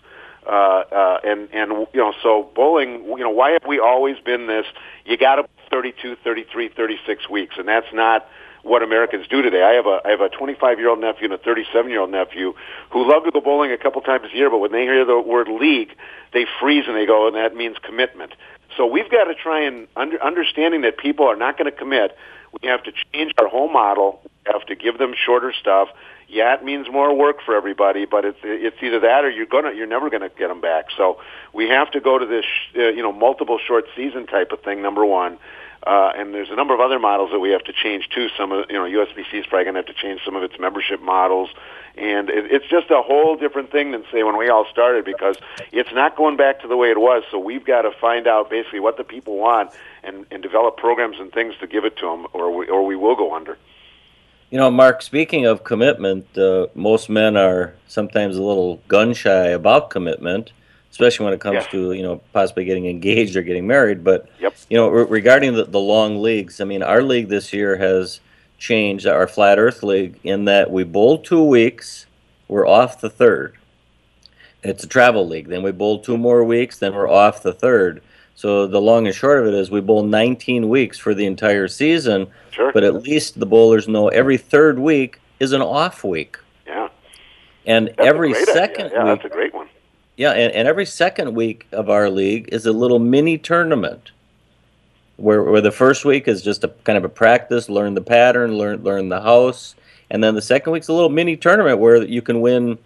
Uh, 0.46 0.84
uh, 0.92 1.20
and 1.24 1.48
and 1.53 1.72
you 1.94 2.00
know, 2.01 2.13
so 2.22 2.50
bowling. 2.53 3.06
You 3.06 3.20
know, 3.20 3.30
why 3.30 3.51
have 3.51 3.65
we 3.65 3.80
always 3.80 4.20
been 4.20 4.48
this? 4.48 4.65
You 5.06 5.15
got 5.15 5.36
to 5.36 5.48
32, 5.70 6.18
33, 6.24 6.68
36 6.70 7.30
weeks, 7.30 7.56
and 7.58 7.68
that's 7.68 7.92
not 7.94 8.27
what 8.63 8.82
Americans 8.82 9.27
do 9.29 9.41
today. 9.41 9.62
I 9.62 9.74
have 9.74 9.86
a 9.86 10.01
I 10.05 10.10
have 10.10 10.22
a 10.22 10.29
25 10.29 10.79
year 10.79 10.89
old 10.89 11.00
nephew 11.00 11.25
and 11.25 11.34
a 11.34 11.38
37 11.38 11.91
year 11.91 12.00
old 12.00 12.12
nephew 12.12 12.53
who 12.91 13.10
love 13.10 13.25
to 13.25 13.32
go 13.32 13.41
bowling 13.41 13.72
a 13.72 13.77
couple 13.77 14.01
times 14.01 14.29
a 14.34 14.36
year, 14.36 14.50
but 14.50 14.58
when 14.58 14.72
they 14.72 14.84
hear 14.84 15.05
the 15.05 15.20
word 15.20 15.48
league, 15.50 15.96
they 16.34 16.46
freeze 16.60 16.86
and 16.88 16.96
they 16.96 17.05
go, 17.05 17.27
and 17.27 17.36
that 17.36 17.55
means 17.55 17.77
commitment. 17.84 18.34
So 18.75 18.88
we've 18.88 19.10
got 19.12 19.25
to 19.25 19.36
try 19.36 19.62
and 19.62 19.88
under, 19.96 20.22
understanding 20.24 20.82
that 20.82 20.98
people 20.98 21.27
are 21.27 21.36
not 21.36 21.58
going 21.58 21.72
to 21.72 21.77
commit. 21.77 22.17
We 22.62 22.70
have 22.70 22.84
to 22.84 22.91
change 23.13 23.34
our 23.39 23.48
whole 23.48 23.72
model. 23.72 24.22
We 24.24 24.51
have 24.51 24.65
to 24.67 24.75
give 24.75 24.98
them 24.98 25.13
shorter 25.13 25.53
stuff. 25.60 25.89
Yeah, 26.27 26.55
it 26.55 26.63
means 26.63 26.88
more 26.91 27.15
work 27.15 27.38
for 27.46 27.55
everybody, 27.55 28.05
but 28.05 28.25
it's 28.25 28.39
it's 28.43 28.77
either 28.82 29.01
that 29.01 29.24
or 29.24 29.29
you're 29.29 29.46
gonna 29.46 29.74
you're 29.74 29.88
never 29.88 30.10
gonna 30.10 30.29
get 30.29 30.48
them 30.48 30.62
back. 30.62 30.86
So 30.98 31.20
we 31.51 31.70
have 31.70 31.91
to 31.91 32.00
go 32.00 32.17
to 32.17 32.25
this 32.25 32.46
uh, 32.75 32.89
you 32.89 33.03
know 33.03 33.12
multiple 33.12 33.60
short 33.65 33.86
season 33.96 34.25
type 34.25 34.51
of 34.51 34.62
thing. 34.62 34.82
Number 34.82 35.05
one. 35.05 35.38
Uh, 35.86 36.13
and 36.16 36.34
there's 36.34 36.50
a 36.50 36.56
number 36.56 36.74
of 36.74 36.80
other 36.80 36.98
models 36.98 37.32
that 37.32 37.40
we 37.40 37.50
have 37.50 37.63
to 37.63 37.74
change 37.74 38.08
too. 38.10 38.30
Some 38.38 38.54
of 38.54 38.66
you 38.70 38.75
know 38.75 38.86
USBC 38.86 39.34
is 39.34 39.46
probably 39.46 39.66
going 39.66 39.74
to 39.74 39.80
have 39.80 39.86
to 39.88 39.94
change 39.94 40.22
some 40.24 40.36
of 40.36 40.44
its 40.44 40.58
membership 40.58 41.02
models, 41.02 41.50
and 41.98 42.30
it, 42.30 42.50
it's 42.52 42.68
just 42.68 42.90
a 42.90 43.02
whole 43.02 43.36
different 43.36 43.70
thing 43.70 43.92
than 43.92 44.06
say 44.10 44.24
when 44.24 44.38
we 44.38 44.48
all 44.48 44.66
started 44.72 45.04
because 45.04 45.36
it's 45.74 45.92
not 45.92 46.16
going 46.16 46.38
back 46.38 46.62
to 46.62 46.70
the 46.70 46.78
way 46.78 46.90
it 46.90 47.00
was. 47.00 47.24
So 47.30 47.38
we've 47.38 47.66
got 47.66 47.82
to 47.82 47.92
find 47.92 48.28
out 48.28 48.50
basically 48.50 48.80
what 48.80 48.96
the 48.96 49.04
people 49.04 49.38
want 49.38 49.72
and, 50.04 50.25
and 50.32 50.42
develop 50.42 50.78
programs 50.78 51.20
and 51.20 51.34
things 51.34 51.56
to 51.60 51.68
give 51.68 51.84
it 51.84 51.98
to 51.98 52.06
them, 52.06 52.28
or 52.32 52.56
we, 52.56 52.68
or 52.68 52.86
we 52.86 52.96
will 52.96 53.18
go 53.18 53.36
under. 53.36 53.58
You 54.52 54.60
know, 54.60 54.72
Mark. 54.72 55.02
Speaking 55.02 55.46
of 55.46 55.66
commitment, 55.66 56.38
uh, 56.38 56.68
most 56.75 57.10
men 57.10 57.36
are 57.36 57.74
sometimes 57.88 58.38
a 58.38 58.44
little 58.44 58.78
gun 58.88 59.13
shy 59.13 59.48
about 59.48 59.90
commitment 59.90 60.54
especially 60.93 61.25
when 61.25 61.33
it 61.33 61.39
comes 61.39 61.55
yeah. 61.55 61.71
to 61.71 61.93
you 61.93 62.03
know 62.03 62.21
possibly 62.33 62.65
getting 62.65 62.85
engaged 62.85 63.35
or 63.35 63.41
getting 63.41 63.65
married. 63.65 64.03
But 64.03 64.29
yep. 64.39 64.55
you 64.69 64.77
know, 64.77 64.89
re- 64.89 65.07
regarding 65.09 65.55
the, 65.55 65.65
the 65.65 65.79
long 65.79 66.21
leagues, 66.21 66.62
I 66.62 66.65
mean, 66.65 66.83
our 66.83 67.01
league 67.01 67.29
this 67.29 67.51
year 67.51 67.77
has 67.77 68.19
changed 68.59 69.07
our 69.07 69.27
flat 69.27 69.57
Earth 69.57 69.81
league 69.81 70.19
in 70.23 70.45
that 70.45 70.71
we 70.71 70.83
bowl 70.83 71.17
two 71.17 71.43
weeks, 71.43 72.05
we're 72.47 72.67
off 72.67 73.01
the 73.01 73.09
third. 73.09 73.57
It's 74.62 74.83
a 74.83 74.88
travel 74.88 75.27
league. 75.27 75.50
Then 75.50 75.63
we 75.63 75.71
bowl 75.71 76.00
two 76.00 76.17
more 76.17 76.43
weeks, 76.43 76.77
then 76.77 76.93
we're 76.93 77.09
off 77.09 77.43
the 77.43 77.53
third. 77.53 78.01
So 78.35 78.67
the 78.67 78.79
long 78.79 79.07
and 79.07 79.15
short 79.15 79.39
of 79.39 79.47
it 79.47 79.53
is 79.53 79.69
we 79.69 79.81
bowl 79.81 80.03
19 80.03 80.69
weeks 80.69 80.97
for 80.97 81.13
the 81.13 81.25
entire 81.25 81.67
season. 81.67 82.27
Sure. 82.51 82.71
But 82.71 82.83
at 82.83 82.93
least 83.03 83.39
the 83.39 83.45
bowlers 83.45 83.88
know 83.88 84.07
every 84.09 84.38
third 84.38 84.79
week 84.79 85.19
is 85.39 85.53
an 85.53 85.62
off 85.62 86.03
week. 86.03 86.38
Yeah. 86.65 86.89
And 87.65 87.88
That's 87.88 88.00
every 88.00 88.33
second 88.33 88.88
idea. 88.88 88.97
Yeah, 88.97 89.03
week, 89.03 89.21
that's 89.21 89.25
a 89.25 89.35
great 89.35 89.53
one. 89.53 89.67
Yeah, 90.15 90.32
and, 90.32 90.53
and 90.53 90.67
every 90.67 90.86
second 90.86 91.34
week 91.34 91.67
of 91.72 91.89
our 91.89 92.10
league 92.10 92.50
is 92.51 92.65
a 92.65 92.72
little 92.72 93.00
mini 93.00 93.38
tournament. 93.38 94.12
Where, 95.17 95.43
where 95.43 95.62
the 95.62 95.72
first 95.72 96.05
week 96.05 96.27
is 96.27 96.41
just 96.41 96.63
a 96.63 96.70
kind 96.84 96.98
of 96.98 97.03
a 97.03 97.10
practice, 97.10 97.70
learn 97.70 97.93
the 97.93 98.01
pattern, 98.01 98.58
learn 98.58 98.84
learn 98.84 99.10
the 99.10 99.22
house, 99.22 99.75
and 100.10 100.24
then 100.24 100.36
the 100.36 100.41
second 100.41 100.74
week's 100.74 100.88
a 100.88 100.93
little 100.93 101.10
mini 101.10 101.38
tournament 101.38 101.79
where 101.79 102.03
you 102.03 102.22
can 102.22 102.41
win, 102.41 102.79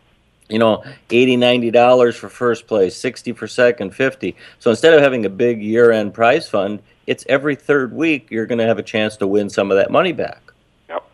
you 0.49 0.59
know, 0.59 0.83
80 1.09 1.37
90 1.37 1.71
dollars 1.71 2.15
for 2.15 2.27
first 2.29 2.67
place, 2.67 2.95
60 2.97 3.31
for 3.33 3.47
second, 3.47 3.95
50. 3.95 4.35
So 4.59 4.69
instead 4.69 4.93
of 4.93 5.01
having 5.01 5.25
a 5.25 5.29
big 5.29 5.61
year-end 5.61 6.13
prize 6.13 6.49
fund, 6.49 6.81
it's 7.07 7.25
every 7.29 7.55
third 7.55 7.93
week 7.93 8.27
you're 8.29 8.45
going 8.45 8.59
to 8.59 8.67
have 8.67 8.77
a 8.77 8.83
chance 8.83 9.15
to 9.17 9.27
win 9.27 9.49
some 9.49 9.71
of 9.71 9.77
that 9.77 9.89
money 9.89 10.11
back. 10.11 10.41
Yep. 10.89 11.09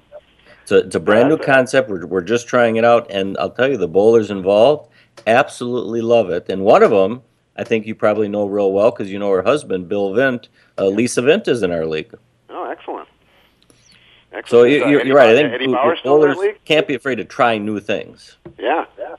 So 0.66 0.78
it's 0.78 0.96
a 0.96 1.00
brand 1.00 1.30
new 1.30 1.38
concept. 1.38 1.90
We're, 1.90 2.08
we're 2.08 2.22
just 2.22 2.48
trying 2.48 2.78
it 2.78 2.86
out, 2.86 3.10
and 3.12 3.38
I'll 3.38 3.52
tell 3.52 3.70
you, 3.70 3.78
the 3.78 3.88
bowlers 3.88 4.32
involved 4.32 4.90
absolutely 5.28 6.02
love 6.02 6.30
it. 6.30 6.50
And 6.50 6.64
one 6.64 6.84
of 6.84 6.92
them, 6.92 7.22
I 7.56 7.64
think 7.64 7.86
you 7.86 7.96
probably 7.96 8.28
know 8.28 8.46
real 8.46 8.72
well 8.72 8.92
because 8.92 9.12
you 9.12 9.20
know 9.20 9.32
her 9.32 9.44
husband, 9.44 9.88
Bill 9.88 10.14
Vint. 10.14 10.50
Uh, 10.78 10.88
Lisa 10.88 11.22
Vint 11.22 11.48
is 11.48 11.64
in 11.64 11.72
our 11.72 11.86
league. 11.86 12.14
Oh, 12.50 12.70
excellent. 12.70 13.08
Excellent. 14.32 14.48
So 14.48 14.64
you, 14.64 14.84
uh, 14.84 14.88
you're, 14.88 15.00
Eddie 15.00 15.10
you're 15.10 15.18
right. 15.18 15.30
I 15.30 15.36
think 15.36 15.54
Eddie 15.54 15.68
Bauer's 15.68 16.00
still 16.00 16.16
in 16.16 16.30
that 16.30 16.36
bowlers 16.36 16.48
league. 16.48 16.66
can't 16.66 16.88
be 16.88 16.96
afraid 16.96 17.16
to 17.16 17.26
try 17.26 17.58
new 17.58 17.80
things. 17.80 18.38
Yeah. 18.58 18.86
Yeah, 18.98 19.16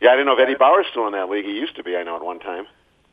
Yeah, 0.00 0.10
I 0.10 0.12
didn't 0.12 0.26
know 0.26 0.34
if 0.34 0.40
Eddie 0.40 0.54
Bauer's 0.54 0.86
still 0.90 1.06
in 1.06 1.12
that 1.14 1.30
league. 1.30 1.46
He 1.46 1.52
used 1.52 1.76
to 1.76 1.82
be, 1.82 1.96
I 1.96 2.02
know, 2.02 2.16
at 2.16 2.24
one 2.24 2.38
time. 2.38 2.66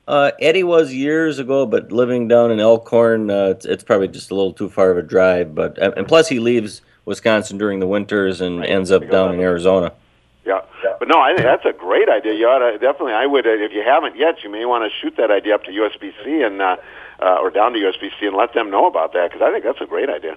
Uh, 0.07 0.31
Eddie 0.39 0.63
was 0.63 0.91
years 0.91 1.37
ago, 1.37 1.67
but 1.67 1.91
living 1.91 2.27
down 2.27 2.49
in 2.51 2.59
Elkhorn, 2.59 3.29
uh, 3.29 3.49
it's, 3.49 3.65
it's 3.65 3.83
probably 3.83 4.07
just 4.07 4.31
a 4.31 4.35
little 4.35 4.53
too 4.53 4.67
far 4.67 4.89
of 4.89 4.97
a 4.97 5.03
drive. 5.03 5.53
But 5.53 5.77
and 5.77 6.07
plus, 6.07 6.27
he 6.27 6.39
leaves 6.39 6.81
Wisconsin 7.05 7.59
during 7.59 7.79
the 7.79 7.85
winters 7.85 8.41
and 8.41 8.65
ends 8.65 8.89
up 8.91 9.07
down 9.07 9.35
in 9.35 9.39
Arizona. 9.39 9.93
But 10.99 11.07
no, 11.07 11.19
I 11.19 11.29
think 11.33 11.43
that's 11.43 11.65
a 11.65 11.71
great 11.71 12.09
idea. 12.09 12.33
You 12.33 12.47
ought 12.47 12.59
to 12.59 12.77
definitely. 12.77 13.13
I 13.13 13.25
would, 13.25 13.47
uh, 13.47 13.51
if 13.51 13.71
you 13.71 13.81
haven't 13.81 14.17
yet, 14.17 14.43
you 14.43 14.49
may 14.49 14.65
want 14.65 14.83
to 14.83 14.91
shoot 14.99 15.15
that 15.15 15.31
idea 15.31 15.55
up 15.55 15.63
to 15.63 15.71
USBC 15.71 16.45
and 16.45 16.61
uh, 16.61 16.75
uh, 17.21 17.37
or 17.41 17.49
down 17.49 17.73
to 17.73 17.79
USBC 17.79 18.27
and 18.27 18.35
let 18.35 18.53
them 18.53 18.69
know 18.69 18.85
about 18.85 19.13
that 19.13 19.31
because 19.31 19.41
I 19.41 19.51
think 19.51 19.63
that's 19.63 19.81
a 19.81 19.85
great 19.85 20.09
idea. 20.09 20.35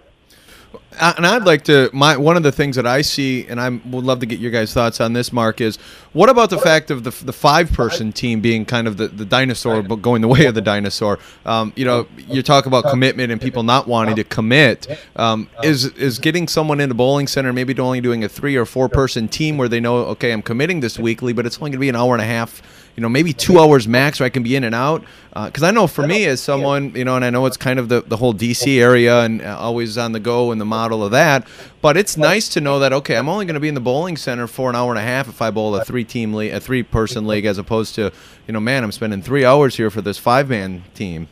Uh, 1.01 1.15
and 1.17 1.27
I'd 1.27 1.45
like 1.45 1.65
to 1.65 1.89
my 1.93 2.17
one 2.17 2.37
of 2.37 2.43
the 2.43 2.53
things 2.53 2.77
that 2.77 2.87
I 2.87 3.01
see, 3.03 3.47
and 3.47 3.61
I 3.61 3.69
would 3.69 4.05
love 4.05 4.21
to 4.21 4.27
get 4.27 4.39
your 4.39 4.51
guys' 4.51 4.73
thoughts 4.73 5.01
on 5.01 5.13
this. 5.13 5.33
Mark 5.33 5.61
is 5.61 5.77
what 6.13 6.29
about 6.29 6.51
the 6.51 6.59
fact 6.59 6.91
of 6.91 7.05
the 7.05 7.11
the 7.25 7.33
five 7.33 7.73
person 7.73 8.13
team 8.13 8.41
being 8.41 8.65
kind 8.65 8.87
of 8.87 8.99
the, 8.99 9.09
the 9.09 9.25
dinosaur, 9.25 9.83
but 9.83 9.97
going 9.97 10.21
the 10.21 10.29
way 10.29 10.45
of 10.47 10.55
the 10.55 10.61
dinosaur? 10.61 11.19
Um, 11.47 11.73
you 11.77 11.85
know, 11.85 12.07
you 12.17 12.43
talk 12.43 12.67
about 12.67 12.85
commitment 12.85 13.33
and 13.33 13.41
people 13.41 13.63
not 13.63 13.89
wanting 13.89 14.17
to 14.17 14.25
commit. 14.25 14.87
Um, 15.17 15.49
is 15.63 15.87
is 15.97 16.19
getting 16.19 16.47
someone 16.47 16.81
in 16.81 16.91
a 16.91 16.95
bowling 16.95 17.27
center, 17.27 17.53
maybe 17.53 17.79
only 17.79 18.01
doing 18.01 18.23
a 18.25 18.29
three 18.29 18.57
or 18.57 18.67
four 18.67 18.89
person 18.89 19.29
team 19.29 19.57
where 19.57 19.69
they 19.69 19.81
know, 19.81 19.97
okay, 19.99 20.33
I'm 20.33 20.43
committing 20.43 20.81
this 20.81 20.99
weekly, 20.99 21.33
but 21.33 21.47
it's 21.47 21.57
only 21.57 21.71
going 21.71 21.79
to 21.79 21.79
be 21.79 21.89
an 21.89 21.97
hour 21.97 22.15
and 22.15 22.23
a 22.23 22.27
half 22.27 22.63
you 22.97 23.01
know, 23.01 23.09
maybe 23.09 23.33
two 23.33 23.59
hours 23.59 23.89
max 23.89 24.21
where 24.21 24.27
I 24.27 24.31
can 24.31 24.43
be 24.43 24.55
in 24.55 24.65
and 24.65 24.75
out. 24.75 25.05
Because 25.33 25.63
I 25.63 25.71
know 25.71 25.87
for 25.87 26.07
me, 26.07 26.27
as 26.27 26.43
someone, 26.43 26.95
you 26.95 27.05
know, 27.05 27.17
and 27.17 27.25
I 27.25 27.31
know 27.31 27.47
it's 27.47 27.57
kind 27.57 27.79
of 27.79 27.89
the, 27.89 28.03
the 28.03 28.19
whole 28.19 28.35
DC 28.35 28.79
area 28.79 29.23
and 29.23 29.41
uh, 29.41 29.59
always 29.59 29.97
on 29.97 30.13
the 30.13 30.21
go 30.21 30.53
and 30.53 30.61
the 30.61 30.67
model 30.67 31.03
of 31.03 31.11
that. 31.13 31.47
But 31.81 31.97
it's 31.97 32.19
nice 32.19 32.51
to 32.51 32.61
know 32.61 32.79
that 32.81 32.93
okay, 32.93 33.17
I'm 33.17 33.29
only 33.29 33.47
going 33.47 33.55
to 33.55 33.61
be 33.61 33.69
in 33.69 33.75
the 33.75 33.81
bowling 33.81 34.19
center 34.19 34.47
for 34.47 34.69
an 34.69 34.77
hour 34.77 34.91
and 34.91 34.99
a 34.99 35.03
half 35.03 35.29
if 35.29 35.41
I 35.41 35.51
bowl 35.51 35.75
a 35.75 35.85
three 35.85 36.05
team 36.05 36.35
league, 36.35 36.53
a 36.53 36.61
three 36.61 36.83
person 36.83 37.27
league, 37.33 37.47
as 37.47 37.57
opposed 37.57 37.95
to, 37.95 38.13
you 38.47 38.53
know, 38.53 38.61
man, 38.61 38.85
I'm 38.85 38.93
spending 38.93 39.23
three 39.23 39.45
hours 39.45 39.77
here 39.77 39.91
for 39.91 40.03
this 40.03 40.19
five 40.19 40.51
man 40.51 40.85
team. 40.95 41.29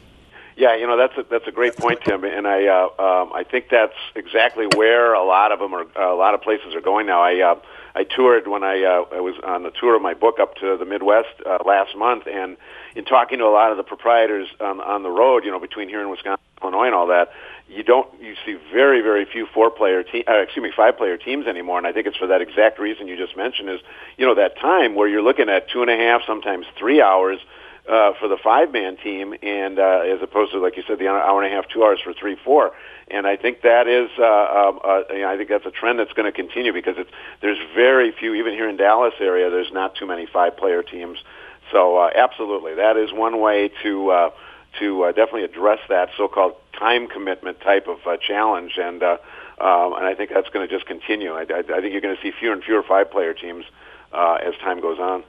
Yeah, 0.57 0.77
you 0.77 0.87
know 0.87 0.99
that's 0.99 1.17
a, 1.17 1.23
that's 1.31 1.47
a 1.47 1.53
great 1.53 1.75
point, 1.77 2.01
Tim, 2.05 2.23
and 2.23 2.47
I 2.47 2.67
uh, 2.67 2.85
um, 3.03 3.33
I 3.33 3.45
think 3.45 3.71
that's 3.71 3.95
exactly 4.15 4.67
where 4.77 5.15
a 5.15 5.25
lot 5.25 5.53
of 5.53 5.59
them 5.59 5.73
are. 5.73 5.87
Uh, 5.97 6.13
a 6.13 6.17
lot 6.17 6.35
of 6.35 6.43
places 6.43 6.75
are 6.75 6.83
going 6.83 7.07
now. 7.07 7.23
I 7.23 7.41
uh, 7.41 7.55
I 7.95 8.05
toured 8.05 8.47
when 8.47 8.63
I 8.63 8.83
uh, 8.83 9.17
I 9.17 9.21
was 9.21 9.35
on 9.43 9.63
the 9.63 9.71
tour 9.71 9.97
of 9.97 10.03
my 10.03 10.15
book 10.15 10.39
up 10.41 10.57
to 10.57 10.77
the 10.77 10.85
Midwest 10.85 11.29
uh, 11.45 11.59
last 11.65 11.97
month, 11.97 12.27
and 12.27 12.57
in 12.95 13.05
talking 13.05 13.39
to 13.39 13.45
a 13.45 13.53
lot 13.53 13.71
of 13.71 13.77
the 13.77 13.83
proprietors 13.83 14.49
on 14.61 14.81
on 14.81 15.03
the 15.03 15.11
road, 15.11 15.45
you 15.45 15.51
know, 15.51 15.61
between 15.61 15.89
here 15.89 16.01
and 16.01 16.11
Wisconsin, 16.11 16.45
Illinois, 16.63 16.87
and 16.87 16.95
all 16.95 17.09
that, 17.09 17.33
you 17.69 17.83
don't 17.83 18.09
you 18.21 18.35
see 18.45 18.57
very 18.73 19.01
very 19.01 19.25
few 19.25 19.47
four 19.47 19.71
player 19.71 20.03
team, 20.03 20.25
uh, 20.29 20.39
excuse 20.39 20.63
me, 20.63 20.73
five 20.75 20.97
player 20.97 21.17
teams 21.17 21.47
anymore, 21.47 21.79
and 21.79 21.87
I 21.87 21.93
think 21.93 22.07
it's 22.07 22.17
for 22.17 22.29
that 22.29 22.41
exact 22.41 22.79
reason 22.79 23.09
you 23.09 23.17
just 23.17 23.37
mentioned 23.37 23.71
is 23.71 23.81
you 24.17 24.27
know 24.27 24.35
that 24.35 24.59
time 24.59 24.95
where 24.95 25.09
you're 25.09 25.23
looking 25.23 25.49
at 25.49 25.69
two 25.69 25.83
and 25.83 25.91
a 25.91 25.97
half, 25.97 26.23
sometimes 26.27 26.67
three 26.79 27.03
hours 27.03 27.41
uh, 27.89 28.13
for 28.21 28.29
the 28.29 28.37
five 28.37 28.73
man 28.73 28.97
team, 28.97 29.35
and 29.43 29.79
uh, 29.79 30.03
as 30.05 30.23
opposed 30.23 30.53
to 30.53 30.61
like 30.61 30.77
you 30.77 30.85
said, 30.87 30.99
the 30.99 31.09
hour 31.09 31.43
and 31.43 31.53
a 31.53 31.55
half, 31.55 31.69
two 31.69 31.83
hours 31.83 32.01
for 32.03 32.13
three, 32.13 32.37
four. 32.37 32.73
And 33.11 33.27
I 33.27 33.37
think 33.37 33.63
that 33.63 33.89
is, 33.89 34.09
uh, 34.19 34.25
um, 34.25 34.81
uh, 34.85 35.03
know, 35.11 35.29
I 35.29 35.37
think 35.37 35.49
that's 35.49 35.67
a 35.67 35.71
trend 35.71 35.99
that's 35.99 36.13
going 36.13 36.27
to 36.27 36.33
continue 36.33 36.73
because 36.73 36.97
it's 36.97 37.11
there's 37.41 37.59
very 37.75 38.13
few, 38.13 38.35
even 38.35 38.55
here 38.55 38.69
in 38.69 38.77
Dallas 38.77 39.15
area, 39.21 39.51
there's 39.51 39.73
not 39.73 39.97
too 39.97 40.07
many 40.07 40.27
five 40.27 40.57
player 40.57 40.83
teams. 40.83 41.19
So 41.73 41.99
uh, 41.99 42.11
absolutely, 42.15 42.75
that 42.75 42.97
is 42.97 43.13
one 43.13 43.41
way 43.41 43.71
to 43.83 44.11
uh, 44.11 44.31
to 44.79 45.05
uh, 45.05 45.13
definitely 45.13 45.45
address 45.45 45.81
that 45.89 46.11
so-called 46.17 46.55
time 46.79 47.09
commitment 47.09 47.61
type 47.61 47.89
of 47.89 47.99
uh, 48.07 48.17
challenge, 48.17 48.79
and 48.79 49.03
uh, 49.03 49.19
um, 49.61 49.95
and 49.95 50.07
I 50.07 50.15
think 50.15 50.31
that's 50.33 50.49
going 50.51 50.67
to 50.67 50.73
just 50.73 50.87
continue. 50.87 51.33
I, 51.33 51.43
I, 51.43 51.59
I 51.59 51.81
think 51.81 51.93
you're 51.93 52.01
going 52.01 52.17
to 52.17 52.23
see 52.23 52.33
fewer 52.39 52.53
and 52.53 52.63
fewer 52.63 52.83
five 52.83 53.11
player 53.11 53.35
teams 53.35 53.65
uh, 54.13 54.39
as 54.43 54.55
time 54.63 54.81
goes 54.81 54.99
on. 54.99 55.25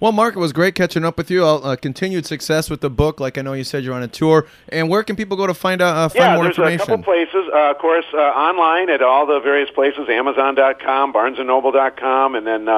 Well, 0.00 0.12
Mark, 0.12 0.36
it 0.36 0.38
was 0.38 0.52
great 0.52 0.74
catching 0.74 1.04
up 1.04 1.16
with 1.16 1.30
you. 1.30 1.44
Uh, 1.46 1.76
continued 1.76 2.26
success 2.26 2.68
with 2.68 2.80
the 2.80 2.90
book. 2.90 3.20
Like 3.20 3.38
I 3.38 3.42
know 3.42 3.52
you 3.52 3.64
said 3.64 3.84
you're 3.84 3.94
on 3.94 4.02
a 4.02 4.08
tour. 4.08 4.46
And 4.68 4.88
where 4.88 5.02
can 5.02 5.16
people 5.16 5.36
go 5.36 5.46
to 5.46 5.54
find 5.54 5.80
out 5.80 5.96
uh, 5.96 6.08
find 6.08 6.20
yeah, 6.20 6.34
more 6.34 6.44
there's 6.44 6.58
information? 6.58 6.80
a 6.82 6.86
couple 6.86 7.04
places. 7.04 7.50
Uh, 7.54 7.70
of 7.70 7.78
course, 7.78 8.04
uh, 8.12 8.18
online 8.18 8.90
at 8.90 9.02
all 9.02 9.24
the 9.26 9.40
various 9.40 9.70
places, 9.70 10.08
Amazon.com, 10.08 11.12
BarnesandNoble.com, 11.12 12.34
and 12.34 12.46
then 12.46 12.68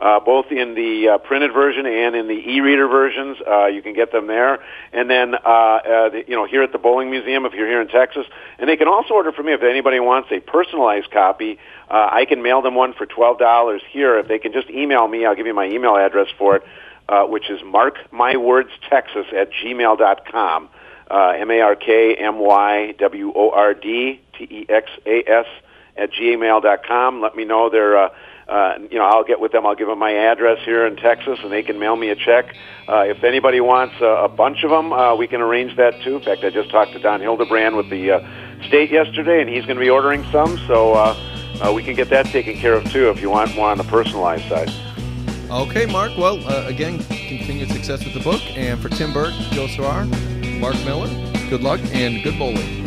uh, 0.00 0.18
both 0.20 0.46
in 0.50 0.74
the 0.74 1.08
uh, 1.08 1.18
printed 1.18 1.52
version 1.52 1.84
and 1.86 2.16
in 2.16 2.26
the 2.26 2.34
e-reader 2.34 2.88
versions. 2.88 3.36
Uh, 3.46 3.66
you 3.66 3.82
can 3.82 3.92
get 3.92 4.10
them 4.12 4.26
there. 4.26 4.58
And 4.92 5.10
then, 5.10 5.34
uh, 5.34 5.38
uh, 5.38 6.08
the, 6.08 6.24
you 6.26 6.34
know, 6.34 6.46
here 6.46 6.62
at 6.62 6.72
the 6.72 6.78
Bowling 6.78 7.10
Museum, 7.10 7.44
if 7.44 7.52
you're 7.52 7.68
here 7.68 7.80
in 7.80 7.88
Texas, 7.88 8.26
and 8.58 8.68
they 8.68 8.76
can 8.76 8.88
also 8.88 9.14
order 9.14 9.30
from 9.30 9.46
me 9.46 9.52
if 9.52 9.62
anybody 9.62 10.00
wants 10.00 10.30
a 10.32 10.40
personalized 10.40 11.10
copy. 11.10 11.58
Uh, 11.90 12.08
I 12.10 12.24
can 12.24 12.42
mail 12.42 12.62
them 12.62 12.74
one 12.74 12.94
for 12.94 13.04
twelve 13.04 13.38
dollars 13.38 13.82
here. 13.90 14.18
If 14.18 14.28
they 14.28 14.38
can 14.38 14.52
just 14.52 14.70
email 14.70 15.06
me, 15.06 15.26
I'll 15.26 15.34
give 15.34 15.46
you 15.46 15.54
my 15.54 15.66
email 15.66 15.96
address 15.96 16.28
for 16.38 16.56
it, 16.56 16.62
uh, 17.08 17.24
which 17.24 17.50
is 17.50 17.60
markmywordstexas 17.60 19.32
at 19.34 19.52
gmail 19.52 19.98
dot 19.98 20.24
com. 20.30 20.68
Uh, 21.10 21.34
M 21.36 21.50
A 21.50 21.60
R 21.60 21.74
K 21.74 22.14
M 22.14 22.38
Y 22.38 22.94
W 22.98 23.32
O 23.34 23.50
R 23.50 23.74
D 23.74 24.20
T 24.38 24.44
E 24.44 24.66
X 24.68 24.88
A 25.04 25.24
S 25.26 25.46
at 25.96 26.12
gmail 26.12 26.62
dot 26.62 26.86
com. 26.86 27.20
Let 27.20 27.34
me 27.36 27.44
know 27.44 27.68
their. 27.68 27.98
Uh, 27.98 28.08
uh, 28.50 28.74
you 28.90 28.98
know, 28.98 29.04
I'll 29.04 29.22
get 29.22 29.40
with 29.40 29.52
them. 29.52 29.64
I'll 29.64 29.76
give 29.76 29.86
them 29.86 30.00
my 30.00 30.12
address 30.12 30.58
here 30.64 30.84
in 30.84 30.96
Texas, 30.96 31.38
and 31.42 31.52
they 31.52 31.62
can 31.62 31.78
mail 31.78 31.94
me 31.94 32.10
a 32.10 32.16
check. 32.16 32.54
Uh, 32.88 33.04
if 33.06 33.22
anybody 33.22 33.60
wants 33.60 33.94
uh, 34.00 34.24
a 34.24 34.28
bunch 34.28 34.64
of 34.64 34.70
them, 34.70 34.92
uh, 34.92 35.14
we 35.14 35.28
can 35.28 35.40
arrange 35.40 35.76
that 35.76 36.02
too. 36.02 36.16
In 36.16 36.22
fact, 36.22 36.42
I 36.42 36.50
just 36.50 36.68
talked 36.70 36.92
to 36.92 36.98
Don 36.98 37.20
Hildebrand 37.20 37.76
with 37.76 37.88
the 37.90 38.10
uh, 38.10 38.66
state 38.66 38.90
yesterday, 38.90 39.40
and 39.40 39.48
he's 39.48 39.64
going 39.66 39.76
to 39.76 39.80
be 39.80 39.90
ordering 39.90 40.24
some. 40.32 40.58
So 40.66 40.94
uh, 40.94 41.16
uh, 41.62 41.72
we 41.72 41.84
can 41.84 41.94
get 41.94 42.10
that 42.10 42.26
taken 42.26 42.56
care 42.56 42.74
of 42.74 42.90
too 42.90 43.08
if 43.10 43.20
you 43.20 43.30
want 43.30 43.54
more 43.54 43.70
on 43.70 43.78
the 43.78 43.84
personalized 43.84 44.48
side. 44.48 44.70
Okay, 45.50 45.86
Mark. 45.86 46.16
Well, 46.18 46.44
uh, 46.48 46.66
again, 46.66 46.98
continued 46.98 47.70
success 47.70 48.04
with 48.04 48.14
the 48.14 48.20
book. 48.20 48.42
And 48.56 48.80
for 48.80 48.88
Tim 48.88 49.12
Burke, 49.12 49.34
Joe 49.50 49.66
Sarar, 49.66 50.08
Mark 50.58 50.76
Miller, 50.84 51.08
good 51.48 51.62
luck 51.62 51.80
and 51.92 52.22
good 52.24 52.38
bowling. 52.38 52.79